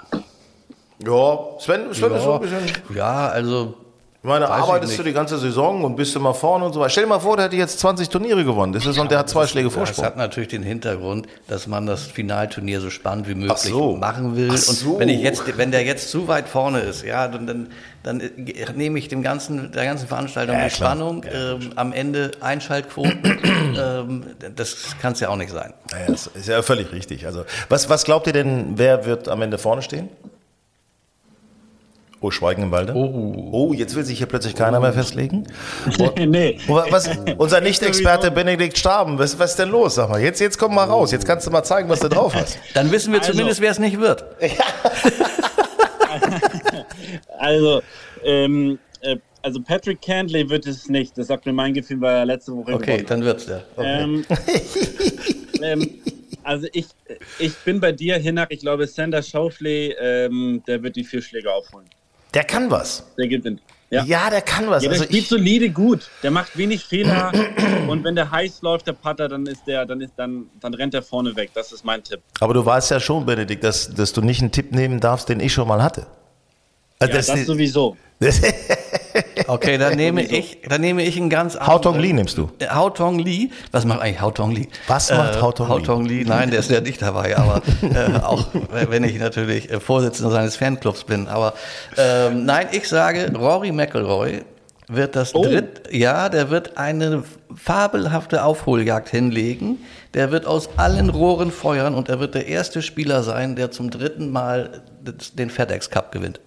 Ja, 1.05 1.39
Sven, 1.59 1.93
Sven 1.93 2.11
ja, 2.11 2.17
ist 2.17 2.23
so 2.23 2.33
ein 2.33 2.41
bisschen. 2.41 2.71
Ja, 2.95 3.27
also 3.27 3.75
Ich 4.25 4.29
meine, 4.29 4.47
arbeitest 4.49 4.97
du 4.97 5.03
die 5.03 5.11
ganze 5.11 5.37
Saison 5.37 5.83
und 5.83 5.97
bist 5.97 6.15
immer 6.15 6.33
vorne 6.33 6.63
und 6.63 6.71
so 6.71 6.79
weiter. 6.79 6.91
Stell 6.91 7.03
dir 7.03 7.09
mal 7.09 7.19
vor, 7.19 7.35
der 7.35 7.47
hätte 7.47 7.57
jetzt 7.57 7.77
20 7.79 8.07
Turniere 8.07 8.45
gewonnen. 8.45 8.71
Das 8.71 8.85
ist, 8.85 8.97
und 8.97 9.11
der 9.11 9.19
hat 9.19 9.29
zwei 9.29 9.47
Schläge 9.47 9.67
Das 9.67 9.73
Vorsprung. 9.73 10.05
hat 10.05 10.15
natürlich 10.15 10.47
den 10.47 10.63
Hintergrund, 10.63 11.27
dass 11.49 11.67
man 11.67 11.85
das 11.85 12.03
Finalturnier 12.03 12.79
so 12.79 12.89
spannend 12.89 13.27
wie 13.27 13.35
möglich 13.35 13.57
so. 13.57 13.97
machen 13.97 14.37
will. 14.37 14.47
Ach 14.49 14.55
so. 14.55 14.91
Und 14.91 14.99
wenn 15.01 15.09
ich 15.09 15.19
jetzt, 15.19 15.57
wenn 15.57 15.71
der 15.71 15.83
jetzt 15.83 16.09
zu 16.09 16.29
weit 16.29 16.47
vorne 16.47 16.79
ist, 16.79 17.03
ja, 17.03 17.27
dann, 17.27 17.45
dann, 17.47 17.67
dann 18.03 18.21
nehme 18.75 18.97
ich 18.97 19.09
dem 19.09 19.23
ganzen, 19.23 19.73
der 19.73 19.83
ganzen 19.83 20.07
Veranstaltung 20.07 20.55
Ja, 20.55 20.69
die 20.69 20.73
klar. 20.73 20.91
Spannung. 20.95 21.25
ähm, 21.29 21.73
am 21.75 21.91
Ende 21.91 22.31
Einschaltquoten, 22.39 23.19
ähm, 23.77 24.23
das 24.55 24.95
kann 25.01 25.11
es 25.11 25.19
ja 25.19 25.27
auch 25.27 25.35
nicht 25.35 25.51
sein. 25.51 25.73
Naja, 25.91 26.05
das 26.07 26.27
ist 26.27 26.47
ja 26.47 26.61
völlig 26.61 26.93
richtig. 26.93 27.25
Also, 27.25 27.43
was, 27.67 27.89
was 27.89 28.05
glaubt 28.05 28.25
ihr 28.27 28.33
denn, 28.33 28.77
wer 28.77 29.03
wird 29.03 29.27
am 29.27 29.41
Ende 29.41 29.57
vorne 29.57 29.81
stehen? 29.81 30.07
Oh, 32.23 32.31
Schweigen 32.31 32.63
im 32.63 32.71
Walde. 32.71 32.93
Oh. 32.95 33.49
Oh, 33.51 33.73
jetzt 33.73 33.95
will 33.95 34.05
sich 34.05 34.17
hier 34.17 34.27
plötzlich 34.27 34.55
keiner 34.55 34.79
mehr 34.79 34.93
festlegen. 34.93 35.45
nee. 36.17 36.57
Und 36.69 36.89
Was, 36.89 37.09
unser 37.37 37.59
Nicht-Experte 37.59 38.31
Benedikt 38.31 38.77
Staben, 38.77 39.19
was, 39.19 39.37
was 39.39 39.51
ist 39.51 39.59
denn 39.59 39.67
los? 39.67 39.95
Sag 39.95 40.07
mal, 40.09 40.21
jetzt, 40.21 40.39
jetzt 40.39 40.57
komm 40.57 40.73
mal 40.73 40.85
raus. 40.85 41.11
Jetzt 41.11 41.25
kannst 41.27 41.45
du 41.47 41.51
mal 41.51 41.63
zeigen, 41.63 41.89
was 41.89 41.99
du 41.99 42.07
drauf 42.07 42.33
hast. 42.33 42.57
Dann 42.75 42.89
wissen 42.93 43.11
wir 43.11 43.19
Also- 43.19 43.33
zumindest, 43.33 43.59
wer 43.59 43.71
es 43.71 43.79
nicht 43.79 43.99
wird. 43.99 44.23
Also, 47.37 47.81
ähm, 48.23 48.79
äh, 49.01 49.17
also 49.41 49.61
Patrick 49.61 50.01
Cantley 50.01 50.49
wird 50.49 50.65
es 50.65 50.87
nicht. 50.87 51.17
Das 51.17 51.27
sagt 51.27 51.45
mir 51.45 51.51
mein 51.51 51.73
Gefühl, 51.73 51.99
weil 51.99 52.15
er 52.15 52.25
letzte 52.25 52.53
Woche 52.55 52.73
Okay, 52.73 52.91
gewonnen 52.99 53.05
dann 53.09 53.23
wird's 53.25 53.47
der. 53.47 53.63
Okay. 53.75 54.01
Ähm, 54.01 54.25
ähm, 55.61 55.89
also 56.43 56.67
ich, 56.73 56.85
ich 57.39 57.53
bin 57.59 57.79
bei 57.79 57.91
dir, 57.91 58.15
Hinak. 58.17 58.51
Ich 58.51 58.59
glaube, 58.61 58.87
Sander 58.87 59.21
Schaufley, 59.21 59.93
ähm, 59.99 60.61
der 60.67 60.81
wird 60.83 60.95
die 60.95 61.03
vier 61.03 61.21
Schläge 61.21 61.51
aufholen. 61.51 61.87
Der 62.33 62.43
kann 62.43 62.69
was. 62.71 63.03
Der 63.17 63.27
gewinnt. 63.27 63.61
Ja. 63.89 64.03
Ja, 64.05 64.29
der 64.31 64.41
kann 64.41 64.67
was. 64.69 64.81
Ja, 64.83 64.89
der 64.89 64.99
Also 64.99 65.03
spielt 65.03 65.27
solide 65.27 65.69
gut. 65.69 66.09
Der 66.23 66.31
macht 66.31 66.57
wenig 66.57 66.83
Fehler. 66.83 67.31
und 67.87 68.03
wenn 68.03 68.15
der 68.15 68.31
heiß 68.31 68.63
läuft, 68.63 68.87
der 68.87 68.93
Putter, 68.93 69.27
dann 69.29 69.45
ist 69.45 69.67
der, 69.67 69.85
dann 69.85 70.01
ist 70.01 70.13
dann, 70.17 70.49
dann 70.59 70.73
rennt 70.73 70.95
er 70.95 71.03
vorne 71.03 71.35
weg. 71.35 71.51
Das 71.53 71.71
ist 71.71 71.85
mein 71.85 72.03
Tipp. 72.03 72.21
aber 72.39 72.55
du 72.55 72.65
weißt 72.65 72.89
ja 72.89 72.99
schon, 72.99 73.25
Benedikt, 73.25 73.63
dass, 73.63 73.93
dass 73.93 74.11
du 74.13 74.21
nicht 74.21 74.41
einen 74.41 74.51
Tipp 74.51 74.71
nehmen 74.71 74.99
darfst, 74.99 75.29
den 75.29 75.39
ich 75.39 75.53
schon 75.53 75.67
mal 75.67 75.83
hatte. 75.83 76.07
Also 76.99 77.11
Ja, 77.13 77.17
das, 77.35 77.45
sowieso. 77.45 77.97
Okay, 79.47 79.77
dann 79.77 79.95
nehme 79.95 80.23
ich, 80.23 80.59
dann 80.67 80.81
nehme 80.81 81.03
ich 81.03 81.17
einen 81.17 81.29
ganz 81.29 81.55
Hao 81.59 81.77
Tong 81.79 81.93
Li 81.95 81.99
anderen- 82.09 82.15
nimmst 82.17 82.37
du. 82.37 82.49
Äh, 82.59 82.67
Hao 82.67 82.89
Tong 82.89 83.19
Li, 83.19 83.51
was 83.71 83.85
macht 83.85 84.01
eigentlich 84.01 84.21
Hao 84.21 84.31
Tong 84.31 84.51
Li? 84.51 84.69
Was 84.87 85.11
macht 85.11 85.41
Hao 85.41 85.51
Tong 85.51 85.67
Li? 85.67 85.71
Hao 85.73 85.79
Tong 85.79 86.05
Li, 86.05 86.23
nein, 86.25 86.49
der 86.49 86.59
ist 86.59 86.71
ja 86.71 86.79
nicht 86.81 87.01
dabei, 87.01 87.35
aber 87.37 87.61
äh, 87.81 88.19
auch 88.23 88.47
wenn 88.71 89.03
ich 89.03 89.19
natürlich 89.19 89.69
äh, 89.69 89.79
Vorsitzender 89.79 90.31
seines 90.31 90.55
Fanclubs 90.55 91.03
bin. 91.03 91.27
Aber 91.27 91.53
ähm, 91.97 92.45
nein, 92.45 92.67
ich 92.71 92.87
sage, 92.87 93.31
Rory 93.35 93.71
McIlroy 93.71 94.43
wird 94.87 95.15
das 95.15 95.35
Oh. 95.35 95.43
dritt, 95.43 95.83
ja, 95.91 96.29
der 96.29 96.49
wird 96.49 96.77
eine 96.77 97.23
fabelhafte 97.55 98.43
Aufholjagd 98.43 99.09
hinlegen. 99.09 99.79
Der 100.13 100.31
wird 100.31 100.45
aus 100.45 100.69
allen 100.77 101.09
Rohren 101.09 101.51
feuern 101.51 101.95
und 101.95 102.07
er 102.09 102.19
wird 102.19 102.35
der 102.35 102.47
erste 102.47 102.81
Spieler 102.81 103.23
sein, 103.23 103.55
der 103.55 103.71
zum 103.71 103.89
dritten 103.89 104.31
Mal 104.31 104.81
den 105.33 105.49
FedEx 105.49 105.89
Cup 105.89 106.11
gewinnt. 106.11 106.39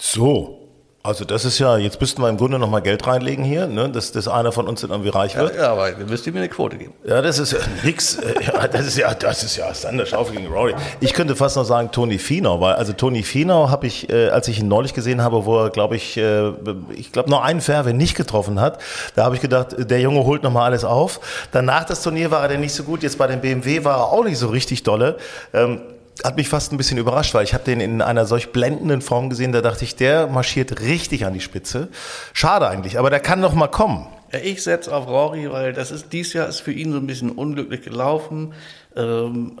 So. 0.00 0.56
Also 1.02 1.24
das 1.24 1.46
ist 1.46 1.58
ja, 1.58 1.78
jetzt 1.78 1.98
müssten 1.98 2.20
wir 2.20 2.28
im 2.28 2.36
Grunde 2.36 2.58
noch 2.58 2.68
mal 2.68 2.80
Geld 2.80 3.06
reinlegen 3.06 3.42
hier, 3.42 3.66
ne, 3.66 3.88
dass, 3.88 4.12
dass 4.12 4.28
einer 4.28 4.52
von 4.52 4.68
uns 4.68 4.82
dann 4.82 4.90
irgendwie 4.90 5.08
reich 5.08 5.34
wird. 5.34 5.56
Ja, 5.56 5.72
aber 5.72 5.88
ihr 5.88 5.96
müsst 6.04 6.26
ihr 6.26 6.32
mir 6.34 6.40
eine 6.40 6.50
Quote 6.50 6.76
geben. 6.76 6.92
Ja, 7.04 7.22
das 7.22 7.38
ist 7.38 7.52
ja 7.52 7.58
nix. 7.84 8.16
Äh, 8.16 8.34
Ja, 8.52 8.68
das 8.68 8.86
ist 8.86 8.98
ja, 8.98 9.14
das 9.14 9.42
ist 9.42 9.56
ja 9.56 9.72
Sander 9.72 10.04
Schaufel 10.04 10.36
gegen 10.36 10.52
Rory. 10.52 10.74
Ich 11.00 11.14
könnte 11.14 11.36
fast 11.36 11.56
noch 11.56 11.64
sagen 11.64 11.90
Toni 11.90 12.18
Finau, 12.18 12.60
weil 12.60 12.74
also 12.74 12.92
Toni 12.92 13.22
Finau 13.22 13.70
habe 13.70 13.86
ich, 13.86 14.10
äh, 14.10 14.28
als 14.28 14.48
ich 14.48 14.60
ihn 14.60 14.68
neulich 14.68 14.92
gesehen 14.92 15.22
habe, 15.22 15.46
wo 15.46 15.64
er, 15.64 15.70
glaube 15.70 15.96
ich, 15.96 16.18
äh, 16.18 16.50
ich 16.94 17.12
glaube 17.12 17.30
noch 17.30 17.42
einen 17.42 17.62
Fairway 17.62 17.94
nicht 17.94 18.14
getroffen 18.14 18.60
hat, 18.60 18.78
da 19.14 19.24
habe 19.24 19.34
ich 19.34 19.40
gedacht, 19.40 19.76
der 19.78 20.00
Junge 20.02 20.24
holt 20.24 20.42
noch 20.42 20.52
mal 20.52 20.66
alles 20.66 20.84
auf. 20.84 21.20
Danach 21.50 21.84
das 21.84 22.02
Turnier 22.02 22.30
war 22.30 22.42
er 22.42 22.48
dann 22.48 22.60
nicht 22.60 22.74
so 22.74 22.82
gut. 22.82 23.02
Jetzt 23.02 23.16
bei 23.16 23.26
dem 23.26 23.40
BMW 23.40 23.84
war 23.84 24.00
er 24.00 24.12
auch 24.12 24.24
nicht 24.24 24.36
so 24.38 24.48
richtig 24.48 24.82
dolle. 24.82 25.16
Ähm, 25.54 25.80
hat 26.24 26.36
mich 26.36 26.48
fast 26.48 26.72
ein 26.72 26.76
bisschen 26.76 26.98
überrascht, 26.98 27.34
weil 27.34 27.44
ich 27.44 27.54
habe 27.54 27.64
den 27.64 27.80
in 27.80 28.02
einer 28.02 28.26
solch 28.26 28.52
blendenden 28.52 29.02
Form 29.02 29.30
gesehen, 29.30 29.52
da 29.52 29.60
dachte 29.60 29.84
ich, 29.84 29.96
der 29.96 30.26
marschiert 30.26 30.80
richtig 30.80 31.26
an 31.26 31.34
die 31.34 31.40
Spitze. 31.40 31.88
Schade 32.32 32.68
eigentlich, 32.68 32.98
aber 32.98 33.10
der 33.10 33.20
kann 33.20 33.40
noch 33.40 33.54
mal 33.54 33.68
kommen. 33.68 34.06
Ich 34.42 34.62
setze 34.62 34.94
auf 34.94 35.08
Rory, 35.08 35.50
weil 35.50 35.72
das 35.72 35.90
ist 35.90 36.12
dieses 36.12 36.34
Jahr 36.34 36.48
ist 36.48 36.60
für 36.60 36.72
ihn 36.72 36.92
so 36.92 36.98
ein 36.98 37.06
bisschen 37.06 37.30
unglücklich 37.30 37.82
gelaufen. 37.82 38.54
Ähm, 38.94 39.60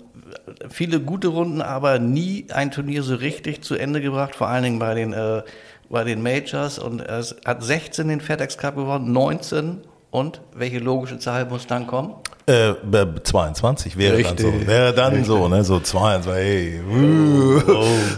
viele 0.68 1.00
gute 1.00 1.28
Runden, 1.28 1.60
aber 1.60 1.98
nie 1.98 2.46
ein 2.52 2.70
Turnier 2.70 3.02
so 3.02 3.16
richtig 3.16 3.62
zu 3.62 3.74
Ende 3.74 4.00
gebracht, 4.00 4.36
vor 4.36 4.48
allen 4.48 4.62
Dingen 4.62 4.78
bei 4.78 4.94
den, 4.94 5.12
äh, 5.12 5.42
bei 5.88 6.04
den 6.04 6.22
Majors. 6.22 6.78
Und 6.78 7.00
er 7.00 7.24
hat 7.44 7.64
16 7.64 8.08
den 8.08 8.20
FedEx 8.20 8.58
Cup 8.58 8.76
gewonnen, 8.76 9.12
19. 9.12 9.82
Und 10.10 10.40
welche 10.54 10.78
logische 10.78 11.18
Zahl 11.18 11.46
muss 11.46 11.66
dann 11.66 11.86
kommen? 11.86 12.14
Äh, 12.50 12.74
b- 12.82 13.22
22 13.22 13.96
wäre 13.96 14.16
Richtig. 14.16 14.36
dann 14.44 14.60
so. 14.60 14.66
Wäre 14.66 14.92
dann 14.92 15.24
so, 15.24 15.46
ne? 15.48 15.62
So 15.62 15.78
22. 15.78 16.32
Hey. 16.32 16.80
uh. 16.90 17.60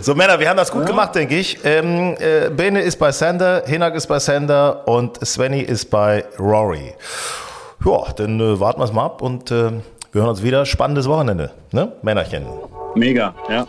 So, 0.00 0.14
Männer, 0.14 0.38
wir 0.40 0.48
haben 0.48 0.56
das 0.56 0.70
gut 0.72 0.86
gemacht, 0.86 1.14
denke 1.14 1.36
ich. 1.36 1.58
Ähm, 1.64 2.16
äh, 2.18 2.48
Bene 2.48 2.80
ist 2.80 2.98
bei 2.98 3.12
Sander, 3.12 3.62
Hinak 3.66 3.94
ist 3.94 4.06
bei 4.06 4.18
Sander 4.18 4.88
und 4.88 5.24
Svenny 5.24 5.60
ist 5.60 5.90
bei 5.90 6.24
Rory. 6.38 6.94
Ja, 7.84 8.04
dann 8.16 8.40
äh, 8.40 8.58
warten 8.60 8.80
wir 8.80 8.84
es 8.84 8.92
mal 8.92 9.04
ab 9.04 9.20
und 9.20 9.50
äh, 9.50 9.70
wir 10.12 10.20
hören 10.22 10.30
uns 10.30 10.42
wieder. 10.42 10.64
Spannendes 10.64 11.08
Wochenende, 11.08 11.50
ne? 11.72 11.92
Männerchen. 12.02 12.46
Mega, 12.94 13.34
ja. 13.50 13.66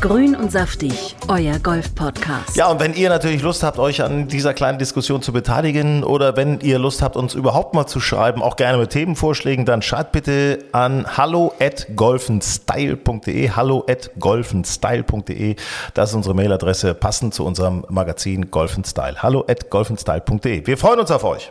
Grün 0.00 0.36
und 0.36 0.52
saftig, 0.52 1.16
euer 1.26 1.58
Golf-Podcast. 1.58 2.54
Ja, 2.54 2.68
und 2.68 2.78
wenn 2.78 2.94
ihr 2.94 3.08
natürlich 3.08 3.42
Lust 3.42 3.64
habt, 3.64 3.80
euch 3.80 4.00
an 4.00 4.28
dieser 4.28 4.54
kleinen 4.54 4.78
Diskussion 4.78 5.22
zu 5.22 5.32
beteiligen 5.32 6.04
oder 6.04 6.36
wenn 6.36 6.60
ihr 6.60 6.78
Lust 6.78 7.02
habt, 7.02 7.16
uns 7.16 7.34
überhaupt 7.34 7.74
mal 7.74 7.86
zu 7.88 7.98
schreiben, 7.98 8.40
auch 8.40 8.54
gerne 8.54 8.78
mit 8.78 8.90
Themenvorschlägen, 8.90 9.64
dann 9.64 9.82
schreibt 9.82 10.12
bitte 10.12 10.60
an 10.70 11.16
hallo 11.16 11.52
at 11.58 11.88
golfenstyle.de, 11.96 13.50
hallo 13.50 13.84
at 13.90 14.10
golfenstyle.de. 14.20 15.56
Das 15.94 16.10
ist 16.10 16.14
unsere 16.14 16.34
Mailadresse, 16.36 16.94
passend 16.94 17.34
zu 17.34 17.44
unserem 17.44 17.84
Magazin 17.88 18.52
Golfen 18.52 18.84
Style. 18.84 19.16
Hallo 19.20 19.44
at 19.48 19.68
golfenstyle.de. 19.68 20.64
Wir 20.64 20.78
freuen 20.78 21.00
uns 21.00 21.10
auf 21.10 21.24
euch. 21.24 21.50